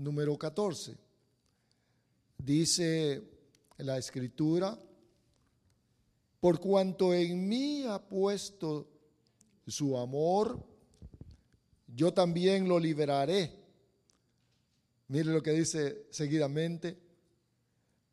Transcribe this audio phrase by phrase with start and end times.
[0.00, 0.96] número 14.
[2.38, 3.22] Dice
[3.78, 4.78] la escritura,
[6.40, 8.88] por cuanto en mí ha puesto
[9.66, 10.58] su amor,
[11.86, 13.58] yo también lo liberaré.
[15.08, 16.96] Mire lo que dice seguidamente.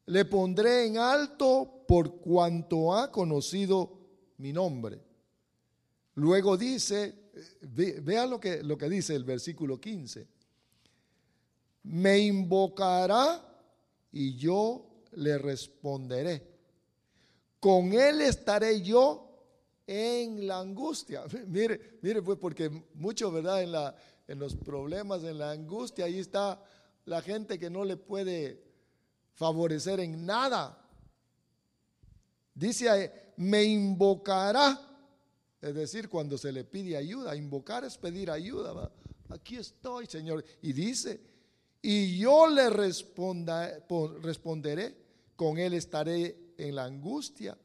[0.08, 3.98] Le pondré en alto por cuanto ha conocido
[4.38, 5.02] mi nombre.
[6.16, 7.30] Luego dice,
[7.62, 10.37] vea lo que, lo que dice el versículo 15
[11.90, 13.42] me invocará
[14.12, 16.46] y yo le responderé.
[17.60, 19.28] Con él estaré yo
[19.86, 21.24] en la angustia.
[21.48, 23.64] mire, mire, pues porque mucho, ¿verdad?
[23.64, 23.96] En, la,
[24.28, 26.62] en los problemas, en la angustia, ahí está
[27.06, 28.64] la gente que no le puede
[29.34, 30.84] favorecer en nada.
[32.54, 34.78] Dice, me invocará,
[35.62, 38.92] es decir, cuando se le pide ayuda, invocar es pedir ayuda.
[39.30, 40.44] Aquí estoy, Señor.
[40.62, 41.37] Y dice,
[41.82, 43.80] y yo le responda,
[44.22, 44.96] responderé,
[45.36, 47.58] con él estaré en la angustia,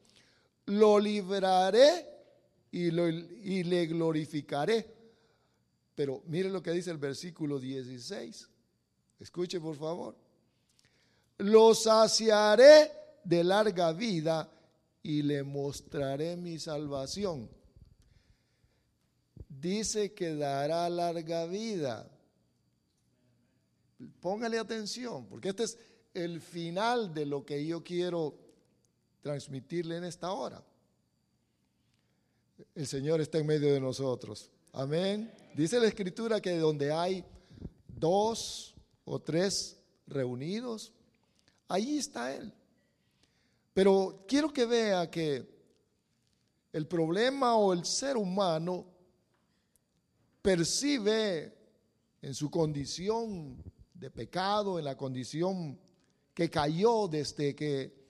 [0.67, 2.07] lo libraré
[2.71, 4.87] y, y le glorificaré.
[5.95, 8.49] Pero mire lo que dice el versículo 16.
[9.19, 10.15] Escuche por favor.
[11.39, 12.91] Lo saciaré
[13.23, 14.49] de larga vida
[15.01, 17.49] y le mostraré mi salvación.
[19.47, 22.09] Dice que dará larga vida.
[24.19, 25.77] Póngale atención, porque este es
[26.13, 28.37] el final de lo que yo quiero
[29.21, 30.63] transmitirle en esta hora.
[32.75, 34.49] El Señor está en medio de nosotros.
[34.73, 35.31] Amén.
[35.55, 37.23] Dice la escritura que donde hay
[37.87, 38.75] dos
[39.05, 40.91] o tres reunidos,
[41.67, 42.53] ahí está Él.
[43.73, 45.51] Pero quiero que vea que
[46.71, 48.85] el problema o el ser humano
[50.41, 51.55] percibe
[52.21, 53.63] en su condición
[53.93, 55.79] de pecado, en la condición
[56.33, 58.03] que cayó desde que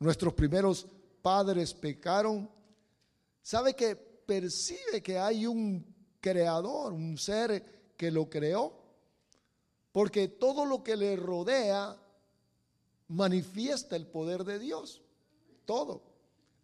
[0.00, 0.86] nuestros primeros
[1.22, 2.50] padres pecaron,
[3.42, 8.78] sabe que percibe que hay un creador, un ser que lo creó,
[9.92, 11.96] porque todo lo que le rodea
[13.08, 15.02] manifiesta el poder de Dios,
[15.64, 16.02] todo.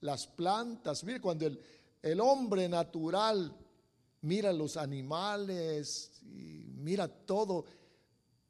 [0.01, 1.61] Las plantas, mire, cuando el,
[2.03, 3.57] el hombre natural
[4.21, 7.65] mira los animales y mira todo,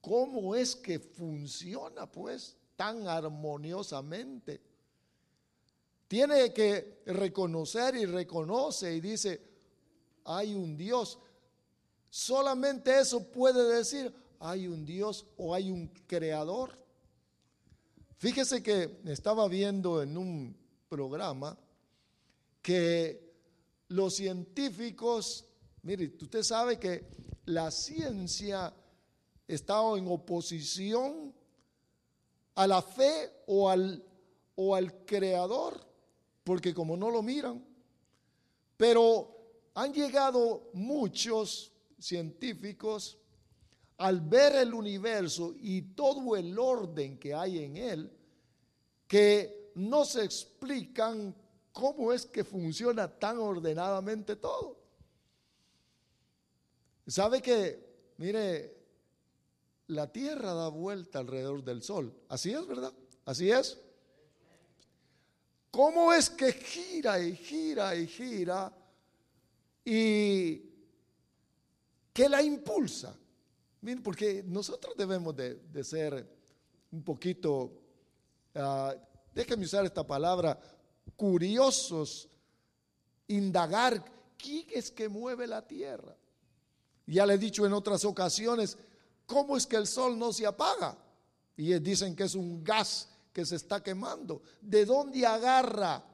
[0.05, 4.61] ¿Cómo es que funciona pues tan armoniosamente?
[6.07, 9.41] Tiene que reconocer y reconoce y dice,
[10.25, 11.19] hay un Dios.
[12.11, 16.79] Solamente eso puede decir, hay un Dios o hay un creador.
[18.19, 20.55] Fíjese que estaba viendo en un
[20.87, 21.57] programa
[22.61, 23.33] que
[23.89, 25.47] los científicos,
[25.81, 27.07] mire, usted sabe que
[27.47, 28.71] la ciencia
[29.47, 31.35] estado en oposición
[32.55, 34.05] a la fe o al,
[34.55, 35.81] o al creador,
[36.43, 37.65] porque como no lo miran,
[38.77, 39.35] pero
[39.75, 43.19] han llegado muchos científicos
[43.99, 48.13] al ver el universo y todo el orden que hay en él,
[49.07, 51.35] que no se explican
[51.73, 54.79] cómo es que funciona tan ordenadamente todo.
[57.07, 58.84] ¿Sabe que, mire,
[59.89, 62.15] la Tierra da vuelta alrededor del Sol.
[62.29, 62.93] Así es, ¿verdad?
[63.25, 63.79] Así es.
[65.71, 68.73] ¿Cómo es que gira y gira y gira
[69.85, 70.63] y
[72.13, 73.17] que la impulsa?
[73.81, 76.27] Miren, porque nosotros debemos de, ser
[76.93, 77.73] un poquito,
[78.55, 78.93] uh,
[79.35, 80.59] déjenme usar esta palabra,
[81.17, 82.29] curiosos,
[83.27, 84.05] indagar
[84.39, 86.17] quién es que mueve la Tierra.
[87.07, 88.79] Ya le he dicho en otras ocasiones,
[89.27, 90.97] ¿cómo es que el sol no se apaga?
[91.57, 94.43] Y dicen que es un gas que se está quemando.
[94.61, 96.05] ¿De dónde agarra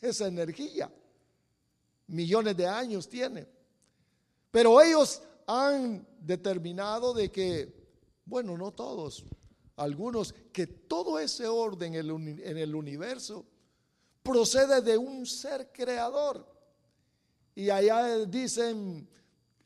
[0.00, 0.90] esa energía?
[2.08, 3.46] Millones de años tiene.
[4.50, 7.74] Pero ellos han determinado de que,
[8.24, 9.24] bueno, no todos,
[9.76, 13.44] algunos, que todo ese orden en el universo
[14.22, 16.46] procede de un ser creador.
[17.54, 19.08] Y allá dicen,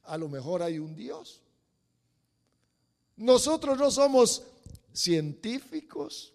[0.04, 1.42] a lo mejor hay un Dios.
[3.20, 4.42] Nosotros no somos
[4.94, 6.32] científicos,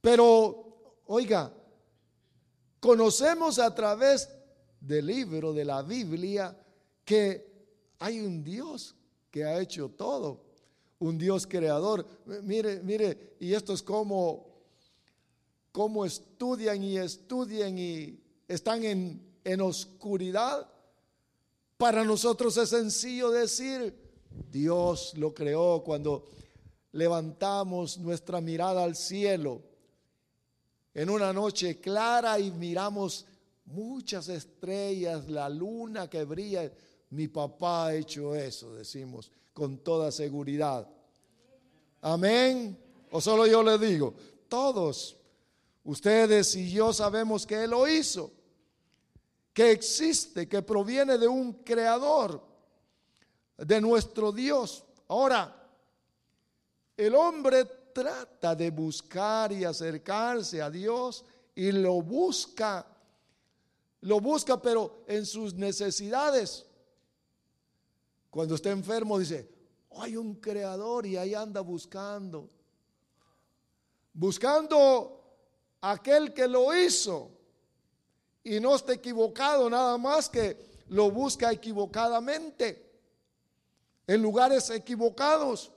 [0.00, 1.54] pero, oiga,
[2.80, 4.28] conocemos a través
[4.80, 6.58] del libro de la Biblia
[7.04, 7.46] que
[8.00, 8.96] hay un Dios
[9.30, 10.42] que ha hecho todo,
[10.98, 12.04] un Dios creador.
[12.42, 14.44] Mire, mire, y esto es como,
[15.70, 20.68] como estudian y estudian y están en, en oscuridad.
[21.76, 24.01] Para nosotros es sencillo decir,
[24.50, 26.28] Dios lo creó cuando
[26.92, 29.62] levantamos nuestra mirada al cielo
[30.94, 33.26] en una noche clara y miramos
[33.64, 36.70] muchas estrellas, la luna que brilla.
[37.10, 40.88] Mi papá ha hecho eso, decimos con toda seguridad.
[42.00, 42.78] Amén.
[43.10, 44.14] O solo yo le digo,
[44.48, 45.16] todos,
[45.84, 48.32] ustedes y yo sabemos que Él lo hizo,
[49.52, 52.42] que existe, que proviene de un creador,
[53.64, 54.84] de nuestro Dios.
[55.08, 55.54] Ahora,
[56.96, 61.24] el hombre trata de buscar y acercarse a Dios
[61.54, 62.86] y lo busca,
[64.00, 66.66] lo busca pero en sus necesidades.
[68.30, 69.48] Cuando está enfermo dice,
[69.96, 72.48] hay un creador y ahí anda buscando.
[74.14, 75.22] Buscando
[75.82, 77.30] aquel que lo hizo.
[78.44, 82.91] Y no está equivocado, nada más que lo busca equivocadamente,
[84.12, 85.72] en lugares equivocados.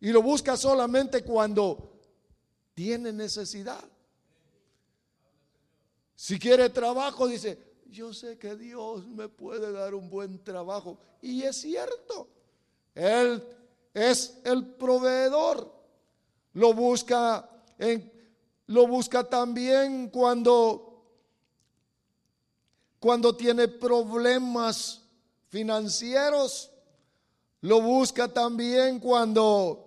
[0.00, 1.92] Y lo busca solamente cuando
[2.72, 3.84] tiene necesidad.
[6.14, 7.58] Si quiere trabajo, dice,
[7.90, 10.98] yo sé que Dios me puede dar un buen trabajo.
[11.20, 12.28] Y es cierto,
[12.94, 13.44] Él
[13.92, 15.70] es el proveedor.
[16.54, 17.46] Lo busca,
[17.78, 18.10] en,
[18.68, 21.04] lo busca también cuando,
[22.98, 25.02] cuando tiene problemas
[25.48, 26.70] financieros.
[27.62, 29.86] Lo busca también cuando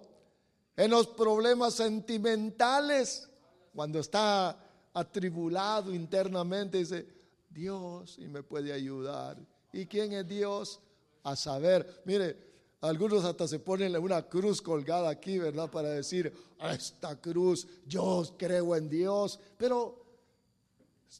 [0.75, 3.29] en los problemas sentimentales,
[3.73, 4.57] cuando está
[4.93, 7.07] atribulado internamente, dice,
[7.49, 9.37] Dios y me puede ayudar.
[9.71, 10.79] ¿Y quién es Dios?
[11.23, 12.37] A saber, mire,
[12.81, 15.71] algunos hasta se ponen una cruz colgada aquí, ¿verdad?
[15.71, 20.03] Para decir, esta cruz, yo creo en Dios, pero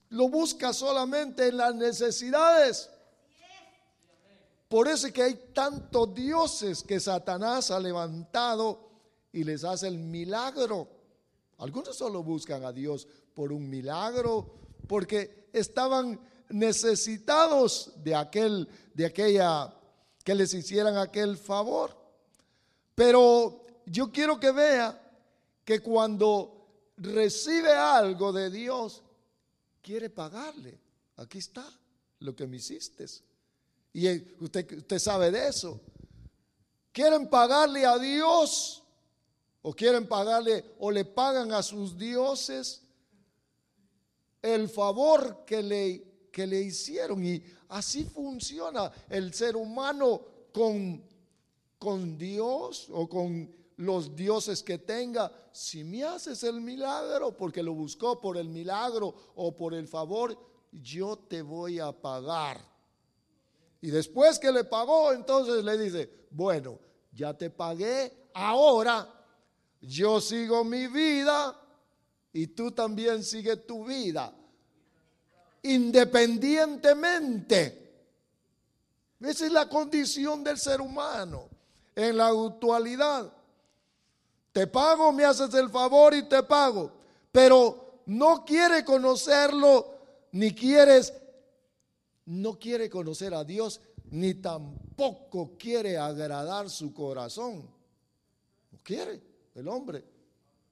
[0.10, 2.90] lo busca solamente en las necesidades.
[4.74, 8.90] Por eso es que hay tantos dioses que Satanás ha levantado
[9.32, 10.90] y les hace el milagro.
[11.60, 14.52] Algunos solo buscan a Dios por un milagro,
[14.88, 19.72] porque estaban necesitados de aquel, de aquella,
[20.24, 21.96] que les hicieran aquel favor.
[22.96, 25.00] Pero yo quiero que vea
[25.64, 26.66] que cuando
[26.98, 29.04] recibe algo de Dios,
[29.84, 30.80] quiere pagarle.
[31.18, 31.64] Aquí está
[32.22, 33.06] lo que me hiciste.
[33.94, 34.10] Y
[34.44, 35.80] usted, usted sabe de eso.
[36.92, 38.84] Quieren pagarle a Dios
[39.62, 42.82] o quieren pagarle o le pagan a sus dioses
[44.42, 47.24] el favor que le, que le hicieron.
[47.26, 51.04] Y así funciona el ser humano con,
[51.80, 55.32] con Dios o con los dioses que tenga.
[55.52, 60.38] Si me haces el milagro porque lo buscó por el milagro o por el favor,
[60.72, 62.73] yo te voy a pagar.
[63.84, 66.80] Y después que le pagó, entonces le dice, bueno,
[67.12, 69.14] ya te pagué, ahora
[69.82, 71.54] yo sigo mi vida
[72.32, 74.34] y tú también sigues tu vida.
[75.64, 77.92] Independientemente.
[79.20, 81.50] Esa es la condición del ser humano
[81.94, 83.34] en la actualidad.
[84.54, 86.90] Te pago, me haces el favor y te pago.
[87.34, 89.94] Pero no quiere conocerlo,
[90.32, 91.12] ni quieres,
[92.26, 97.70] no quiere conocer a Dios, ni tampoco quiere agradar su corazón.
[98.72, 99.22] No quiere
[99.56, 100.04] el hombre.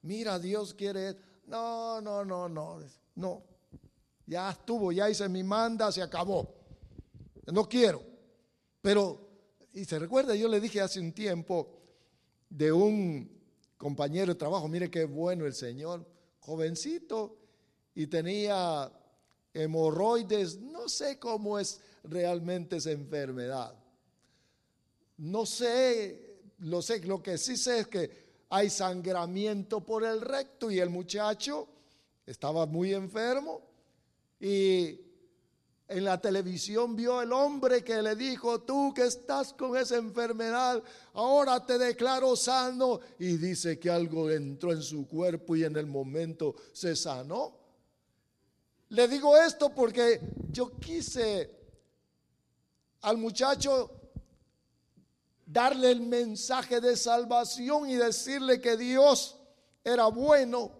[0.02, 1.16] Mira, Dios quiere.
[1.46, 2.80] No, no, no, no.
[3.16, 3.42] No.
[4.26, 6.54] Ya estuvo, ya hice mi manda, se acabó.
[7.52, 8.02] No quiero.
[8.80, 9.28] Pero,
[9.72, 11.80] y se recuerda, yo le dije hace un tiempo
[12.48, 13.30] de un
[13.76, 16.06] compañero de trabajo, mire qué bueno el Señor,
[16.40, 17.36] jovencito,
[17.94, 18.90] y tenía
[19.54, 23.74] hemorroides, no sé cómo es realmente esa enfermedad.
[25.18, 30.70] No sé, lo sé, lo que sí sé es que hay sangramiento por el recto
[30.70, 31.68] y el muchacho
[32.26, 33.62] estaba muy enfermo
[34.40, 35.00] y
[35.92, 40.82] en la televisión vio el hombre que le dijo, tú que estás con esa enfermedad,
[41.12, 43.00] ahora te declaro sano.
[43.18, 47.61] Y dice que algo entró en su cuerpo y en el momento se sanó.
[48.92, 50.20] Le digo esto porque
[50.50, 51.50] yo quise
[53.00, 53.90] al muchacho
[55.46, 59.38] darle el mensaje de salvación y decirle que Dios
[59.82, 60.72] era bueno,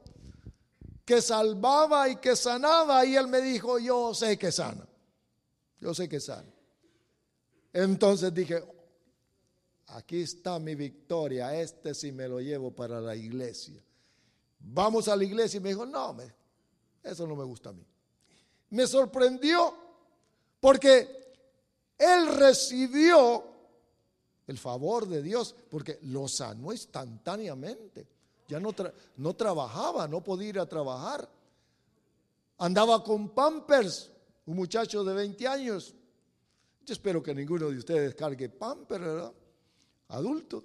[1.06, 3.02] que salvaba y que sanaba.
[3.06, 4.86] Y él me dijo, yo sé que sana,
[5.80, 6.52] yo sé que sana.
[7.72, 8.62] Entonces dije,
[9.86, 13.82] aquí está mi victoria, este sí me lo llevo para la iglesia.
[14.58, 16.14] Vamos a la iglesia y me dijo, no,
[17.02, 17.86] eso no me gusta a mí.
[18.72, 19.74] Me sorprendió
[20.58, 21.34] porque
[21.98, 23.44] él recibió
[24.46, 28.06] el favor de Dios, porque lo sanó instantáneamente.
[28.48, 28.74] Ya no,
[29.16, 31.28] no trabajaba, no podía ir a trabajar.
[32.56, 34.10] Andaba con Pampers,
[34.46, 35.94] un muchacho de 20 años.
[36.84, 39.32] Yo espero que ninguno de ustedes cargue Pampers, ¿verdad?
[40.08, 40.64] Adulto.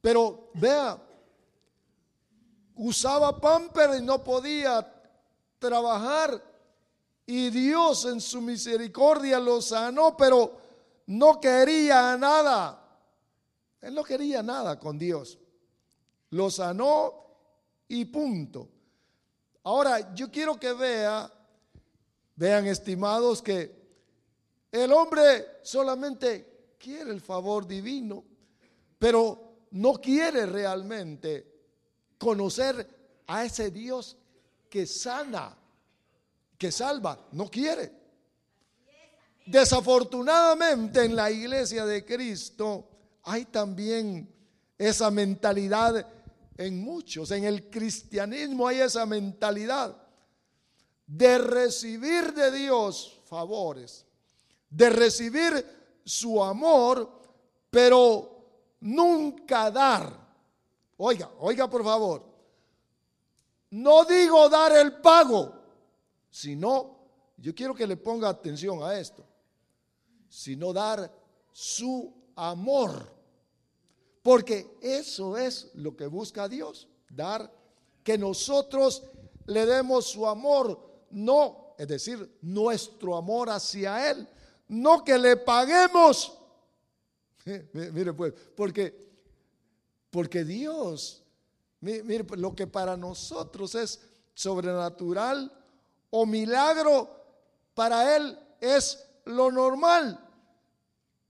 [0.00, 0.98] Pero vea,
[2.76, 4.90] usaba Pampers y no podía
[5.58, 6.49] trabajar.
[7.30, 10.58] Y Dios en su misericordia lo sanó, pero
[11.06, 12.76] no quería nada.
[13.80, 15.38] Él no quería nada con Dios.
[16.30, 17.14] Lo sanó
[17.86, 18.68] y punto.
[19.62, 21.32] Ahora, yo quiero que vea,
[22.34, 23.76] vean estimados, que
[24.72, 28.24] el hombre solamente quiere el favor divino,
[28.98, 31.46] pero no quiere realmente
[32.18, 34.16] conocer a ese Dios
[34.68, 35.56] que sana,
[36.60, 37.90] que salva, no quiere.
[39.46, 42.86] Desafortunadamente en la iglesia de Cristo
[43.22, 44.30] hay también
[44.76, 46.06] esa mentalidad
[46.58, 47.30] en muchos.
[47.30, 49.96] En el cristianismo hay esa mentalidad
[51.06, 54.04] de recibir de Dios favores,
[54.68, 55.66] de recibir
[56.04, 57.10] su amor,
[57.70, 60.12] pero nunca dar.
[60.98, 62.22] Oiga, oiga por favor.
[63.70, 65.59] No digo dar el pago,
[66.30, 66.98] sino,
[67.36, 69.24] yo quiero que le ponga atención a esto,
[70.28, 71.12] sino dar
[71.52, 73.12] su amor.
[74.22, 77.52] Porque eso es lo que busca Dios, dar
[78.04, 79.02] que nosotros
[79.46, 84.28] le demos su amor, no, es decir, nuestro amor hacia Él,
[84.68, 86.38] no que le paguemos.
[87.72, 89.10] Mire pues, porque,
[90.10, 91.22] porque Dios,
[91.80, 94.00] mire, lo que para nosotros es
[94.34, 95.50] sobrenatural
[96.10, 97.08] o milagro,
[97.74, 100.18] para Él es lo normal.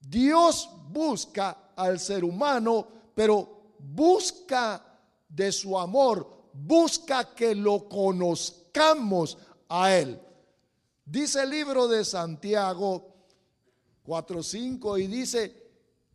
[0.01, 4.85] Dios busca al ser humano, pero busca
[5.29, 10.21] de su amor, busca que lo conozcamos a Él.
[11.05, 13.15] Dice el libro de Santiago
[14.07, 15.71] 4.5 y dice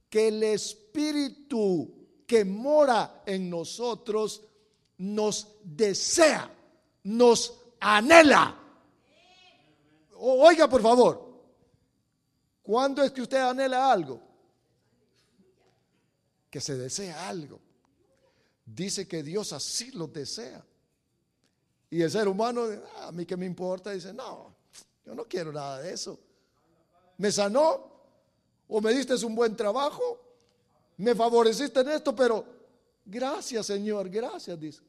[0.10, 1.92] que el Espíritu
[2.26, 4.42] que mora en nosotros
[4.98, 6.50] nos desea,
[7.04, 8.58] nos anhela.
[10.18, 11.26] Oiga, por favor,
[12.66, 14.20] ¿Cuándo es que usted anhela algo?
[16.50, 17.62] Que se desea algo.
[18.66, 20.66] Dice que Dios así lo desea.
[21.92, 22.64] Y el ser humano,
[22.96, 24.56] ah, a mí que me importa, dice, no,
[25.06, 26.20] yo no quiero nada de eso.
[27.20, 27.92] Me sanó
[28.68, 30.20] o me diste un buen trabajo,
[30.98, 32.44] me favoreciste en esto, pero
[33.06, 34.82] gracias Señor, gracias, dice.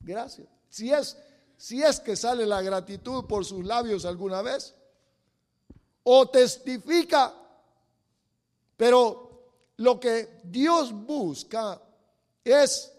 [0.00, 0.48] Gracias.
[0.68, 1.16] Si es,
[1.60, 4.74] si es que sale la gratitud por sus labios alguna vez,
[6.04, 7.34] o testifica.
[8.78, 9.42] Pero
[9.76, 11.78] lo que Dios busca
[12.42, 12.90] es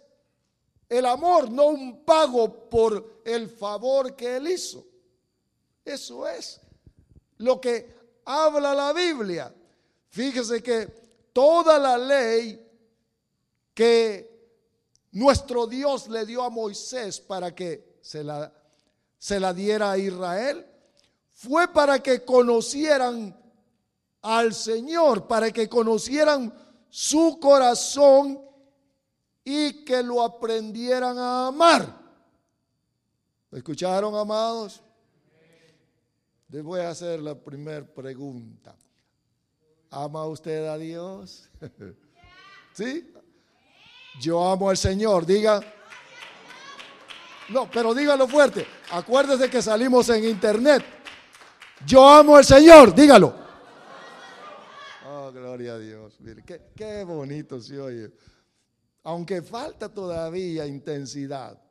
[0.88, 4.86] el amor, no un pago por el favor que Él hizo.
[5.84, 6.62] Eso es
[7.38, 9.52] lo que habla la Biblia.
[10.10, 10.86] Fíjese que
[11.34, 12.64] toda la ley
[13.74, 14.54] que
[15.14, 18.52] nuestro Dios le dio a Moisés para que se la,
[19.18, 20.66] se la diera a Israel,
[21.30, 23.36] fue para que conocieran
[24.22, 26.54] al Señor, para que conocieran
[26.90, 28.42] su corazón
[29.44, 32.00] y que lo aprendieran a amar.
[33.52, 34.82] escucharon, amados?
[36.50, 38.76] Les voy a hacer la primera pregunta.
[39.90, 41.50] ¿Ama usted a Dios?
[42.74, 43.12] ¿Sí?
[44.20, 45.62] Yo amo al Señor, diga.
[47.52, 48.66] No, pero dígalo fuerte.
[48.92, 50.84] Acuérdese que salimos en internet.
[51.86, 53.36] Yo amo al Señor, dígalo.
[55.06, 56.18] Oh, gloria a Dios.
[56.76, 58.12] qué, bonito se oye.
[59.04, 61.62] Aunque falta todavía intensidad.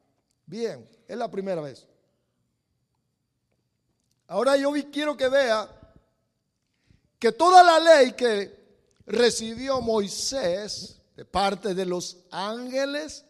[0.44, 1.86] Bien, es la primera vez.
[4.26, 5.68] Ahora yo quiero que vea
[7.18, 8.60] que toda la ley que
[9.06, 13.24] recibió Moisés de parte de los ángeles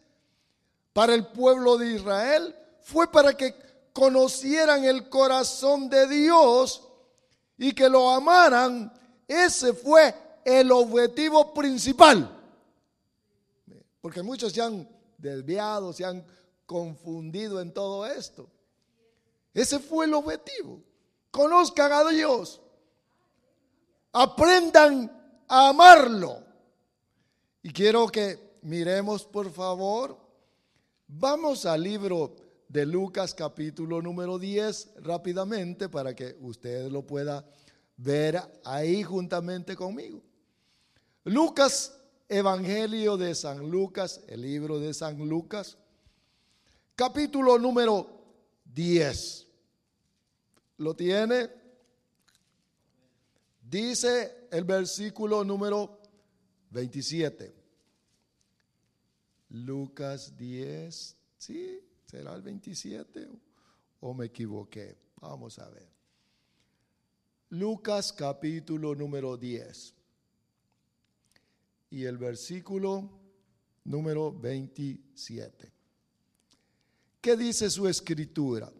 [1.01, 3.55] para el pueblo de Israel fue para que
[3.91, 6.87] conocieran el corazón de Dios
[7.57, 8.93] y que lo amaran,
[9.27, 10.15] ese fue
[10.45, 12.39] el objetivo principal.
[14.03, 16.23] Porque muchos se han desviado, se han
[16.67, 18.47] confundido en todo esto.
[19.55, 20.83] Ese fue el objetivo.
[21.31, 22.61] Conozcan a Dios.
[24.13, 25.11] Aprendan
[25.49, 26.43] a amarlo.
[27.63, 30.29] Y quiero que miremos, por favor,
[31.13, 32.37] vamos al libro
[32.69, 37.45] de Lucas capítulo número 10 rápidamente para que usted lo pueda
[37.97, 40.23] ver ahí juntamente conmigo.
[41.25, 41.97] Lucas,
[42.29, 45.77] Evangelio de San Lucas, el libro de San Lucas,
[46.95, 48.07] capítulo número
[48.67, 49.49] 10.
[50.79, 51.51] ¿Lo tiene?
[53.61, 56.01] Dice el versículo número
[56.71, 57.60] 27.
[59.51, 61.81] Lucas 10, ¿sí?
[62.07, 63.29] ¿Será el 27
[64.01, 64.97] o me equivoqué?
[65.21, 65.89] Vamos a ver.
[67.51, 69.95] Lucas capítulo número 10
[71.91, 73.11] y el versículo
[73.85, 75.73] número 27.
[77.21, 78.73] ¿Qué dice su escritura?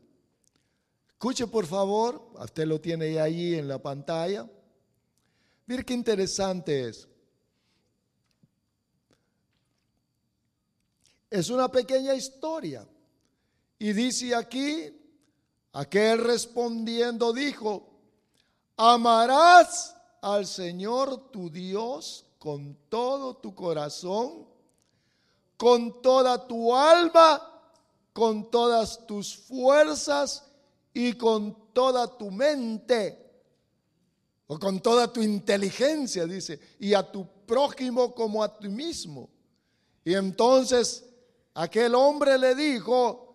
[1.09, 4.49] Escuche por favor, usted lo tiene ahí en la pantalla.
[5.67, 7.10] Mire qué interesante es.
[11.31, 12.87] Es una pequeña historia.
[13.79, 14.93] Y dice aquí,
[15.73, 17.89] aquel respondiendo dijo,
[18.77, 24.47] amarás al Señor tu Dios con todo tu corazón,
[25.57, 27.47] con toda tu alma,
[28.13, 30.45] con todas tus fuerzas
[30.93, 33.31] y con toda tu mente,
[34.47, 39.31] o con toda tu inteligencia, dice, y a tu prójimo como a ti mismo.
[40.05, 41.05] Y entonces
[41.55, 43.35] aquel hombre le dijo,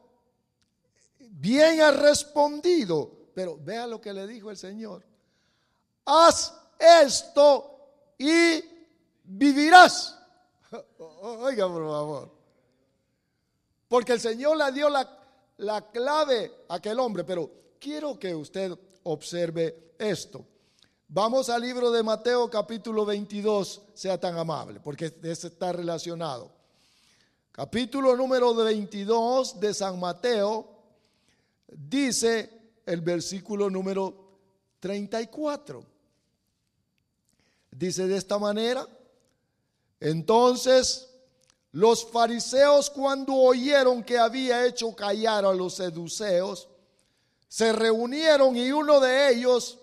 [1.20, 5.06] bien has respondido, pero vea lo que le dijo el Señor,
[6.06, 7.76] haz esto
[8.18, 8.64] y
[9.24, 10.18] vivirás.
[11.00, 12.32] Oiga, por favor.
[13.88, 15.08] Porque el Señor le dio la,
[15.58, 17.50] la clave a aquel hombre, pero
[17.80, 20.46] quiero que usted observe esto.
[21.08, 26.55] Vamos al libro de Mateo capítulo 22, sea tan amable, porque ese está relacionado.
[27.56, 30.68] Capítulo número 22 de San Mateo
[31.70, 32.52] dice
[32.86, 34.14] el versículo número
[34.82, 35.82] 34.
[37.72, 38.86] Dice de esta manera,
[40.02, 41.10] entonces
[41.72, 46.68] los fariseos cuando oyeron que había hecho callar a los seduceos,
[47.48, 49.80] se reunieron y uno de ellos,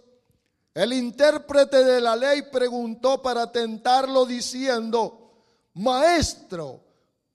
[0.75, 5.33] el intérprete de la ley, preguntó para tentarlo diciendo,
[5.73, 6.92] Maestro,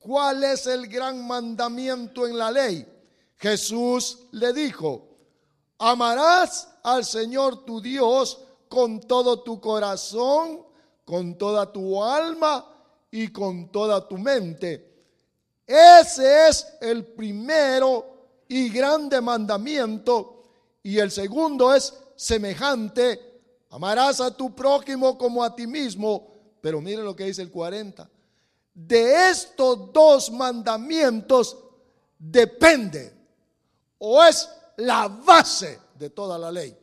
[0.08, 2.88] ¿cuál es el gran mandamiento en la ley?
[3.36, 5.06] Jesús le dijo,
[5.78, 8.40] amarás al Señor tu Dios
[8.70, 10.62] con todo tu corazón,
[11.04, 12.66] con toda tu alma
[13.12, 15.04] y con toda tu mente.
[15.68, 18.06] Ese es el primero
[18.48, 20.44] y grande mandamiento.
[20.84, 23.42] Y el segundo es semejante.
[23.72, 26.30] Amarás a tu prójimo como a ti mismo.
[26.62, 28.10] Pero mire lo que dice el 40.
[28.80, 31.58] De estos dos mandamientos
[32.20, 33.12] depende
[33.98, 36.78] o es la base de toda la ley.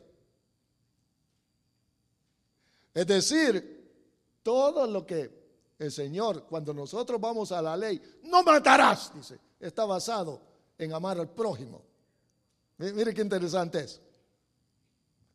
[2.93, 5.45] Es decir, todo lo que
[5.79, 10.41] el Señor, cuando nosotros vamos a la ley, no matarás, dice, está basado
[10.77, 11.81] en amar al prójimo.
[12.77, 14.01] Mire qué interesante es.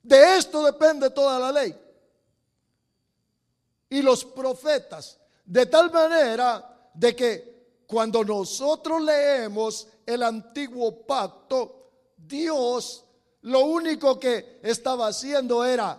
[0.02, 1.74] De esto depende toda la ley.
[3.88, 5.19] Y los profetas,
[5.50, 13.04] de tal manera de que cuando nosotros leemos el antiguo pacto, Dios
[13.42, 15.98] lo único que estaba haciendo era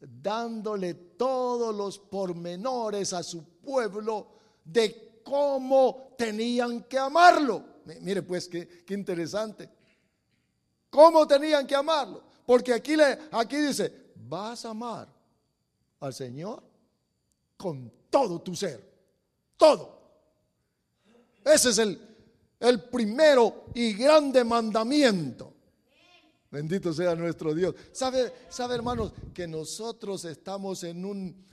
[0.00, 4.28] dándole todos los pormenores a su pueblo
[4.64, 7.62] de cómo tenían que amarlo.
[8.00, 9.68] Mire pues qué, interesante.
[10.88, 12.22] ¿Cómo tenían que amarlo?
[12.46, 15.08] Porque aquí, le, aquí dice, vas a amar
[16.00, 16.62] al Señor
[17.58, 18.78] con todo tu ser.
[19.56, 19.98] Todo.
[21.42, 21.98] Ese es el,
[22.60, 25.54] el primero y grande mandamiento.
[26.50, 27.74] Bendito sea nuestro Dios.
[27.92, 31.46] ¿Sabe, sabe hermanos que nosotros estamos en, un,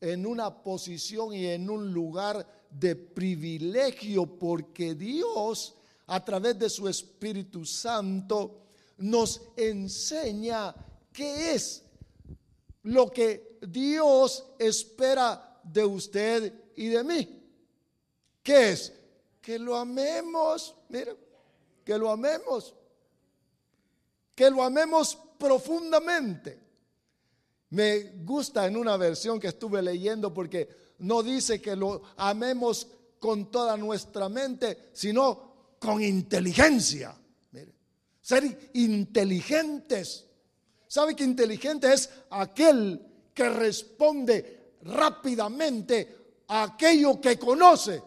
[0.00, 5.74] en una posición y en un lugar de privilegio porque Dios
[6.06, 10.72] a través de su Espíritu Santo nos enseña
[11.12, 11.82] qué es
[12.84, 17.42] lo que Dios espera de usted y de mí.
[18.42, 18.92] ¿Qué es?
[19.40, 21.16] Que lo amemos, mire,
[21.84, 22.74] que lo amemos
[24.36, 26.60] que lo amemos profundamente.
[27.70, 32.86] Me gusta en una versión que estuve leyendo porque no dice que lo amemos
[33.18, 37.16] con toda nuestra mente, sino con inteligencia.
[37.50, 37.72] Mire,
[38.20, 40.26] ser inteligentes.
[40.86, 43.00] ¿Sabe que inteligente es aquel
[43.34, 48.02] que responde rápidamente a aquello que conoce?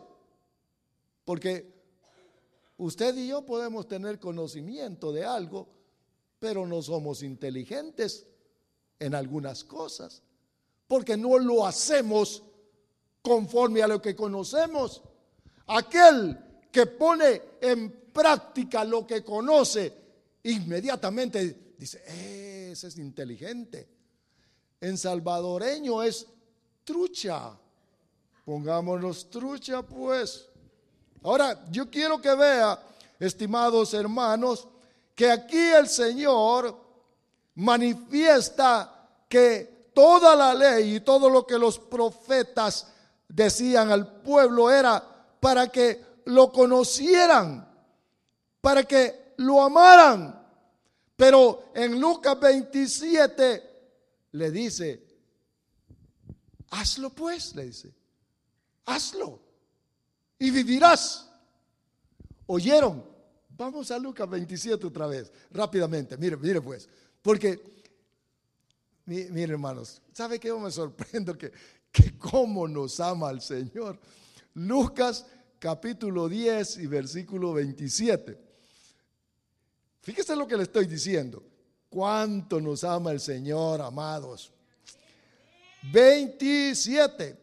[1.25, 1.71] Porque
[2.77, 5.67] usted y yo podemos tener conocimiento de algo,
[6.39, 8.25] pero no somos inteligentes
[8.99, 10.23] en algunas cosas,
[10.87, 12.43] porque no lo hacemos
[13.21, 15.01] conforme a lo que conocemos.
[15.67, 16.37] Aquel
[16.71, 19.93] que pone en práctica lo que conoce,
[20.43, 22.01] inmediatamente dice,
[22.71, 23.87] ese es inteligente.
[24.81, 26.27] En salvadoreño es
[26.89, 27.51] trucha.
[28.43, 30.49] Pongámonos trucha pues.
[31.21, 32.81] Ahora, yo quiero que vea,
[33.19, 34.67] estimados hermanos,
[35.13, 36.75] que aquí el Señor
[37.53, 42.87] manifiesta que toda la ley y todo lo que los profetas
[43.27, 45.03] decían al pueblo era
[45.39, 47.69] para que lo conocieran,
[48.61, 50.43] para que lo amaran.
[51.15, 53.69] Pero en Lucas 27
[54.31, 55.08] le dice,
[56.69, 57.93] hazlo pues, le dice,
[58.85, 59.39] hazlo
[60.37, 61.29] y vivirás.
[62.47, 63.03] ¿Oyeron?
[63.49, 66.17] Vamos a Lucas 27 otra vez, rápidamente.
[66.17, 66.87] Mire, mire pues,
[67.21, 67.61] porque,
[69.05, 70.47] mire hermanos, ¿sabe qué?
[70.47, 71.51] Yo me sorprendo que,
[71.91, 73.99] que cómo nos ama el Señor.
[74.53, 75.25] Lucas
[75.59, 78.39] capítulo 10 y versículo 27.
[80.01, 81.43] Fíjese lo que le estoy diciendo.
[81.89, 84.53] Cuánto nos ama el Señor, amados.
[85.83, 87.37] 27.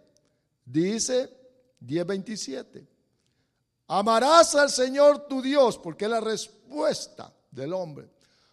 [0.65, 1.31] Dice
[1.81, 2.87] 10:27.
[3.89, 8.09] Amarás al Señor tu Dios, porque es la respuesta del hombre.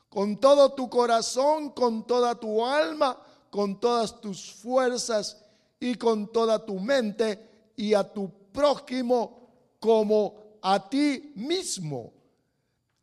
[0.09, 3.17] Con todo tu corazón, con toda tu alma,
[3.49, 5.43] con todas tus fuerzas
[5.79, 12.13] y con toda tu mente y a tu prójimo como a ti mismo.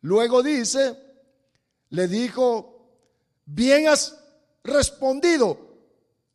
[0.01, 0.97] Luego dice,
[1.89, 2.87] le dijo,
[3.45, 4.17] bien has
[4.63, 5.70] respondido,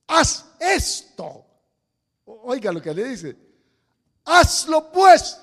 [0.06, 1.44] haz esto.
[2.24, 3.36] Oiga lo que le dice,
[4.24, 5.40] hazlo pues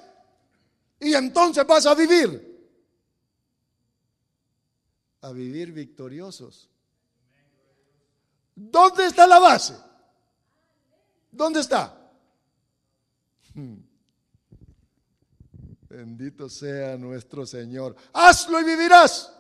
[1.00, 2.52] y entonces vas a vivir.
[5.22, 6.70] A vivir victoriosos.
[8.56, 9.76] ¿Dónde está la base?
[11.32, 12.00] ¿Dónde está?
[13.54, 13.78] Hmm.
[15.90, 17.96] Bendito sea nuestro Señor.
[18.14, 19.32] Hazlo y vivirás.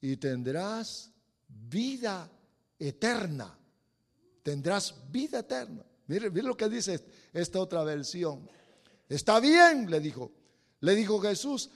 [0.00, 1.09] Y tendrás
[1.68, 2.30] vida
[2.78, 3.56] eterna.
[4.42, 5.84] Tendrás vida eterna.
[6.06, 8.48] Mire, mire lo que dice esta otra versión.
[9.08, 10.32] Está bien, le dijo.
[10.80, 11.70] Le dijo Jesús,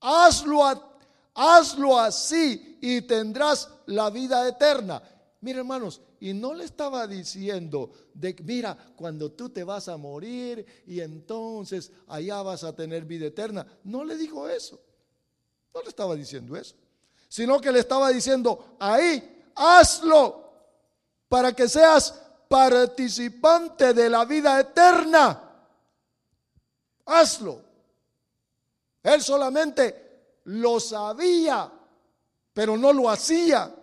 [0.00, 0.62] hazlo,
[1.34, 5.02] hazlo así y tendrás la vida eterna.
[5.40, 10.66] Mire, hermanos, y no le estaba diciendo de mira, cuando tú te vas a morir
[10.86, 13.66] y entonces allá vas a tener vida eterna.
[13.84, 14.80] No le dijo eso.
[15.72, 16.74] No le estaba diciendo eso.
[17.28, 20.48] Sino que le estaba diciendo, ahí, hazlo
[21.28, 22.14] para que seas
[22.48, 25.44] participante de la vida eterna.
[27.04, 27.62] Hazlo.
[29.02, 31.70] Él solamente lo sabía,
[32.52, 33.74] pero no lo hacía.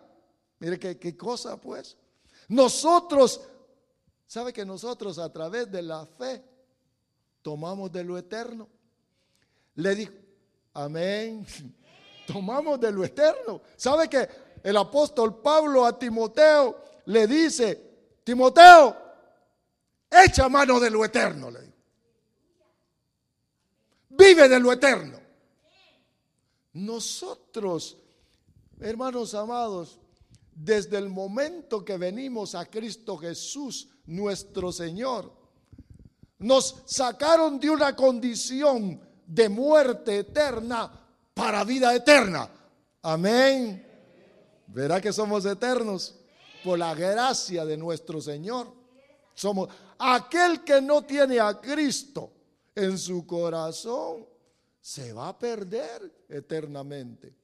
[0.60, 1.96] Mire qué, qué cosa pues.
[2.48, 3.42] Nosotros,
[4.28, 6.44] ¿sabe que nosotros a través de la fe
[7.42, 8.68] tomamos de lo eterno?
[9.76, 10.14] Le dijo,
[10.74, 11.46] amén.
[12.26, 13.62] Tomamos de lo eterno.
[13.76, 14.28] ¿Sabe que
[14.66, 18.98] el apóstol Pablo a Timoteo le dice, Timoteo,
[20.10, 21.52] echa mano de lo eterno.
[24.10, 25.20] Vive de lo eterno.
[26.74, 27.98] Nosotros,
[28.80, 30.00] hermanos amados,
[30.52, 35.32] desde el momento que venimos a Cristo Jesús, nuestro Señor,
[36.40, 41.05] nos sacaron de una condición de muerte eterna
[41.36, 42.50] para vida eterna.
[43.04, 43.86] Amén.
[44.66, 46.16] Verá que somos eternos
[46.64, 48.74] por la gracia de nuestro Señor.
[49.36, 49.70] Somos
[50.00, 52.32] aquel que no tiene a Cristo
[52.74, 54.26] en su corazón,
[54.82, 57.36] se va a perder eternamente.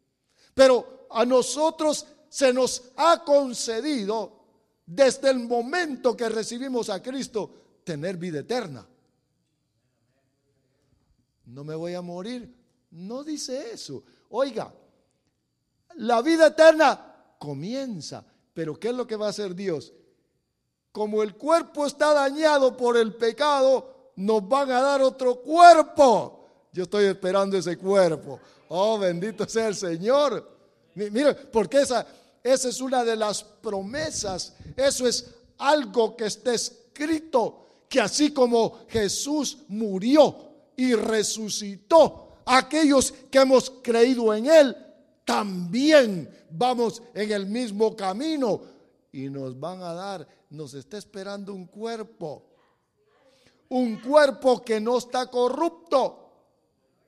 [0.54, 4.40] Pero a nosotros se nos ha concedido
[4.86, 8.88] desde el momento que recibimos a Cristo tener vida eterna.
[11.46, 12.61] No me voy a morir.
[12.92, 14.04] No dice eso.
[14.30, 14.74] Oiga,
[15.96, 19.94] la vida eterna comienza pero ¿qué es lo que va a hacer Dios?
[20.92, 26.48] Como el cuerpo está dañado por el pecado, nos van a dar otro cuerpo.
[26.74, 28.40] Yo estoy esperando ese cuerpo.
[28.70, 30.48] Oh, bendito sea el Señor.
[30.96, 32.06] Mire, porque esa,
[32.44, 34.54] esa es una de las promesas.
[34.76, 43.40] Eso es algo que está escrito, que así como Jesús murió y resucitó, aquellos que
[43.40, 44.78] hemos creído en Él,
[45.26, 48.62] también vamos en el mismo camino.
[49.12, 52.44] Y nos van a dar, nos está esperando un cuerpo,
[53.70, 56.32] un cuerpo que no está corrupto,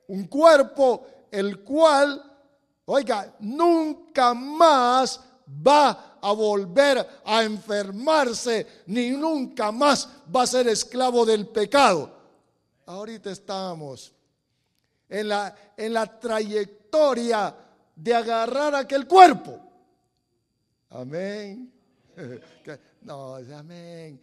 [0.08, 2.22] un cuerpo el cual,
[2.86, 5.20] oiga, nunca más
[5.66, 12.10] va a volver a enfermarse, ni nunca más va a ser esclavo del pecado.
[12.86, 14.12] Ahorita estamos
[15.14, 17.54] en la, en la trayectoria
[17.94, 19.60] de agarrar aquel cuerpo.
[20.90, 21.72] Amén.
[23.02, 24.18] No, amén.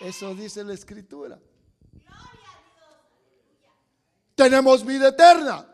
[0.00, 1.36] eso dice la escritura.
[4.36, 5.66] Tenemos vida eterna.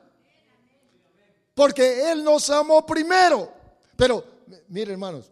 [1.54, 3.52] Porque Él nos amó primero.
[3.94, 4.24] Pero,
[4.68, 5.30] mire hermanos,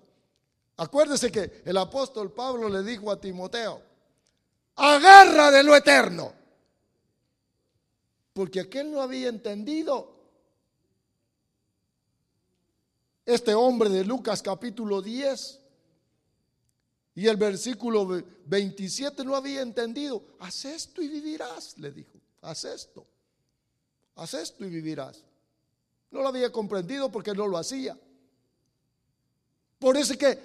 [0.76, 3.80] acuérdese que el apóstol Pablo le dijo a Timoteo,
[4.76, 6.39] agarra de lo eterno.
[8.40, 10.16] Porque aquel no había entendido.
[13.26, 15.60] Este hombre de Lucas capítulo 10
[17.16, 18.06] y el versículo
[18.46, 20.24] 27 no había entendido.
[20.38, 22.18] Haz esto y vivirás, le dijo.
[22.40, 23.06] Haz esto.
[24.14, 25.22] Haz esto y vivirás.
[26.10, 28.00] No lo había comprendido porque no lo hacía.
[29.78, 30.38] Por eso es que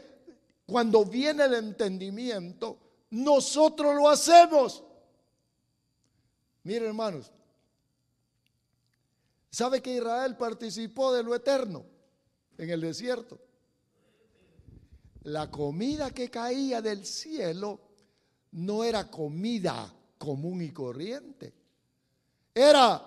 [0.66, 2.78] cuando viene el entendimiento,
[3.12, 4.84] nosotros lo hacemos.
[6.62, 7.32] Miren hermanos,
[9.56, 11.86] ¿sabe que Israel participó de lo eterno
[12.58, 13.40] en el desierto?
[15.24, 17.80] La comida que caía del cielo
[18.52, 21.54] no era comida común y corriente.
[22.54, 23.02] Era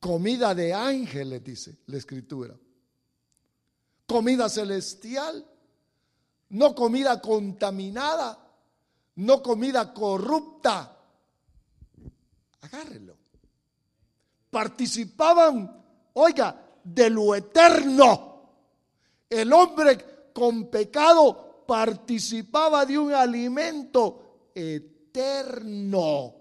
[0.00, 2.54] comida de ángeles, dice la escritura.
[4.06, 5.44] Comida celestial,
[6.50, 8.44] no comida contaminada
[9.16, 10.98] no comida corrupta.
[12.60, 13.16] Agárrenlo.
[14.54, 18.52] Participaban, oiga, de lo eterno.
[19.28, 26.36] El hombre con pecado participaba de un alimento eterno.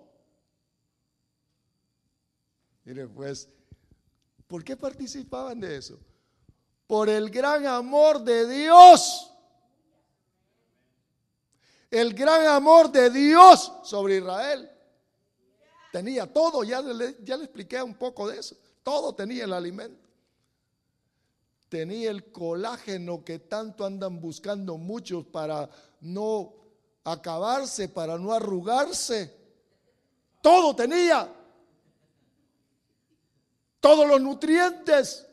[2.85, 3.49] Mire pues,
[4.45, 5.97] ¿por qué participaban de eso?
[6.85, 9.33] Por el gran amor de Dios
[11.93, 14.67] el gran amor de Dios sobre Israel.
[15.93, 18.57] Tenía todo, ya le, ya le expliqué un poco de eso.
[18.81, 20.09] Todo tenía el alimento.
[21.69, 25.69] Tenía el colágeno que tanto andan buscando muchos para
[26.01, 26.51] no
[27.03, 29.37] acabarse, para no arrugarse.
[30.41, 31.31] Todo tenía.
[33.79, 35.27] Todos los nutrientes.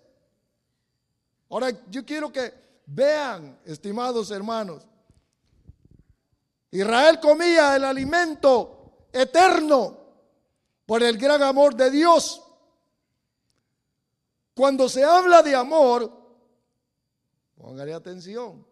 [1.48, 2.52] Ahora yo quiero que
[2.84, 4.86] vean, estimados hermanos,
[6.70, 9.99] Israel comía el alimento eterno
[10.90, 12.42] por el gran amor de Dios.
[14.56, 16.12] Cuando se habla de amor,
[17.56, 18.66] póngale atención,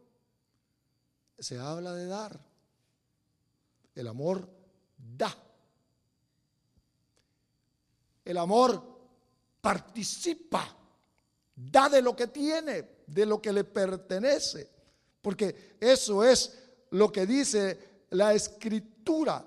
[1.38, 2.40] se habla de dar.
[3.94, 4.48] El amor
[4.96, 5.32] da.
[8.24, 8.82] El amor
[9.60, 10.76] participa,
[11.54, 14.68] da de lo que tiene, de lo que le pertenece,
[15.22, 16.58] porque eso es
[16.90, 19.44] lo que dice la escritura.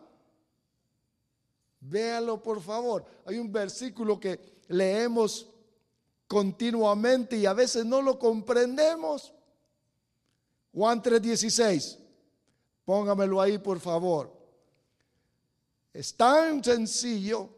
[1.81, 3.03] Véalo por favor.
[3.25, 5.49] Hay un versículo que leemos
[6.27, 9.33] continuamente y a veces no lo comprendemos.
[10.73, 11.97] Juan 3:16.
[12.85, 14.31] Póngamelo ahí por favor.
[15.91, 17.49] Es tan sencillo.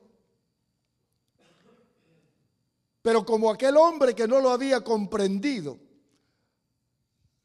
[3.02, 5.78] Pero como aquel hombre que no lo había comprendido.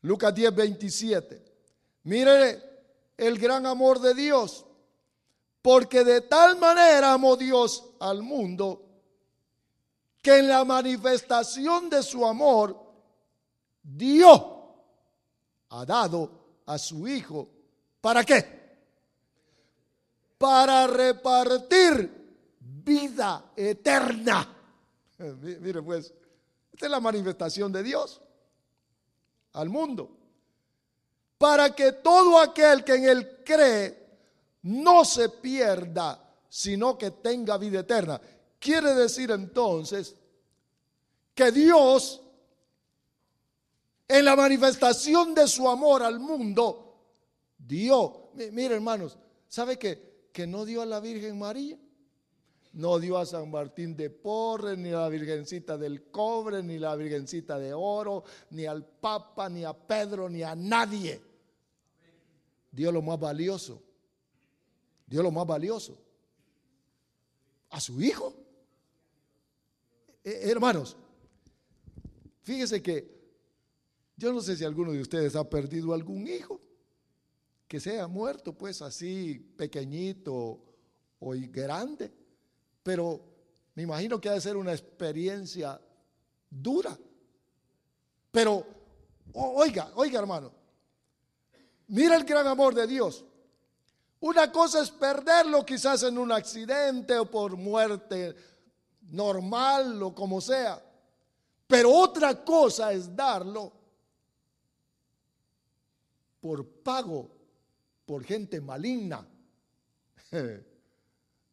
[0.02, 1.44] Lucas 10, 27.
[2.04, 2.62] Mire
[3.16, 4.64] el gran amor de Dios.
[5.62, 8.84] Porque de tal manera amó Dios al mundo
[10.22, 12.76] que en la manifestación de su amor
[13.82, 14.74] dio,
[15.70, 17.48] ha dado a su Hijo.
[18.00, 18.58] ¿Para qué?
[20.38, 24.56] Para repartir vida eterna.
[25.18, 26.12] Mire pues,
[26.72, 28.20] esta es la manifestación de Dios
[29.52, 30.18] al mundo
[31.38, 34.07] para que todo aquel que en él cree
[34.68, 38.20] no se pierda, sino que tenga vida eterna.
[38.58, 40.14] Quiere decir entonces
[41.34, 42.20] que Dios,
[44.06, 46.96] en la manifestación de su amor al mundo,
[47.56, 49.16] dio, mire hermanos,
[49.48, 51.78] ¿sabe que, que no dio a la Virgen María?
[52.74, 56.80] No dio a San Martín de Porres, ni a la Virgencita del Cobre, ni a
[56.80, 61.22] la Virgencita de Oro, ni al Papa, ni a Pedro, ni a nadie.
[62.70, 63.87] Dio lo más valioso.
[65.08, 65.98] Dio lo más valioso.
[67.70, 68.34] A su hijo.
[70.22, 70.96] Eh, hermanos,
[72.42, 73.18] fíjese que
[74.16, 76.60] yo no sé si alguno de ustedes ha perdido algún hijo
[77.66, 80.60] que sea muerto, pues así pequeñito
[81.20, 82.12] o grande,
[82.82, 83.22] pero
[83.74, 85.80] me imagino que ha de ser una experiencia
[86.50, 86.98] dura.
[88.30, 88.66] Pero,
[89.34, 90.52] oiga, oiga hermano,
[91.86, 93.24] mira el gran amor de Dios.
[94.20, 98.34] Una cosa es perderlo quizás en un accidente o por muerte
[99.10, 100.82] normal o como sea,
[101.66, 103.72] pero otra cosa es darlo
[106.40, 107.30] por pago
[108.04, 109.26] por gente maligna.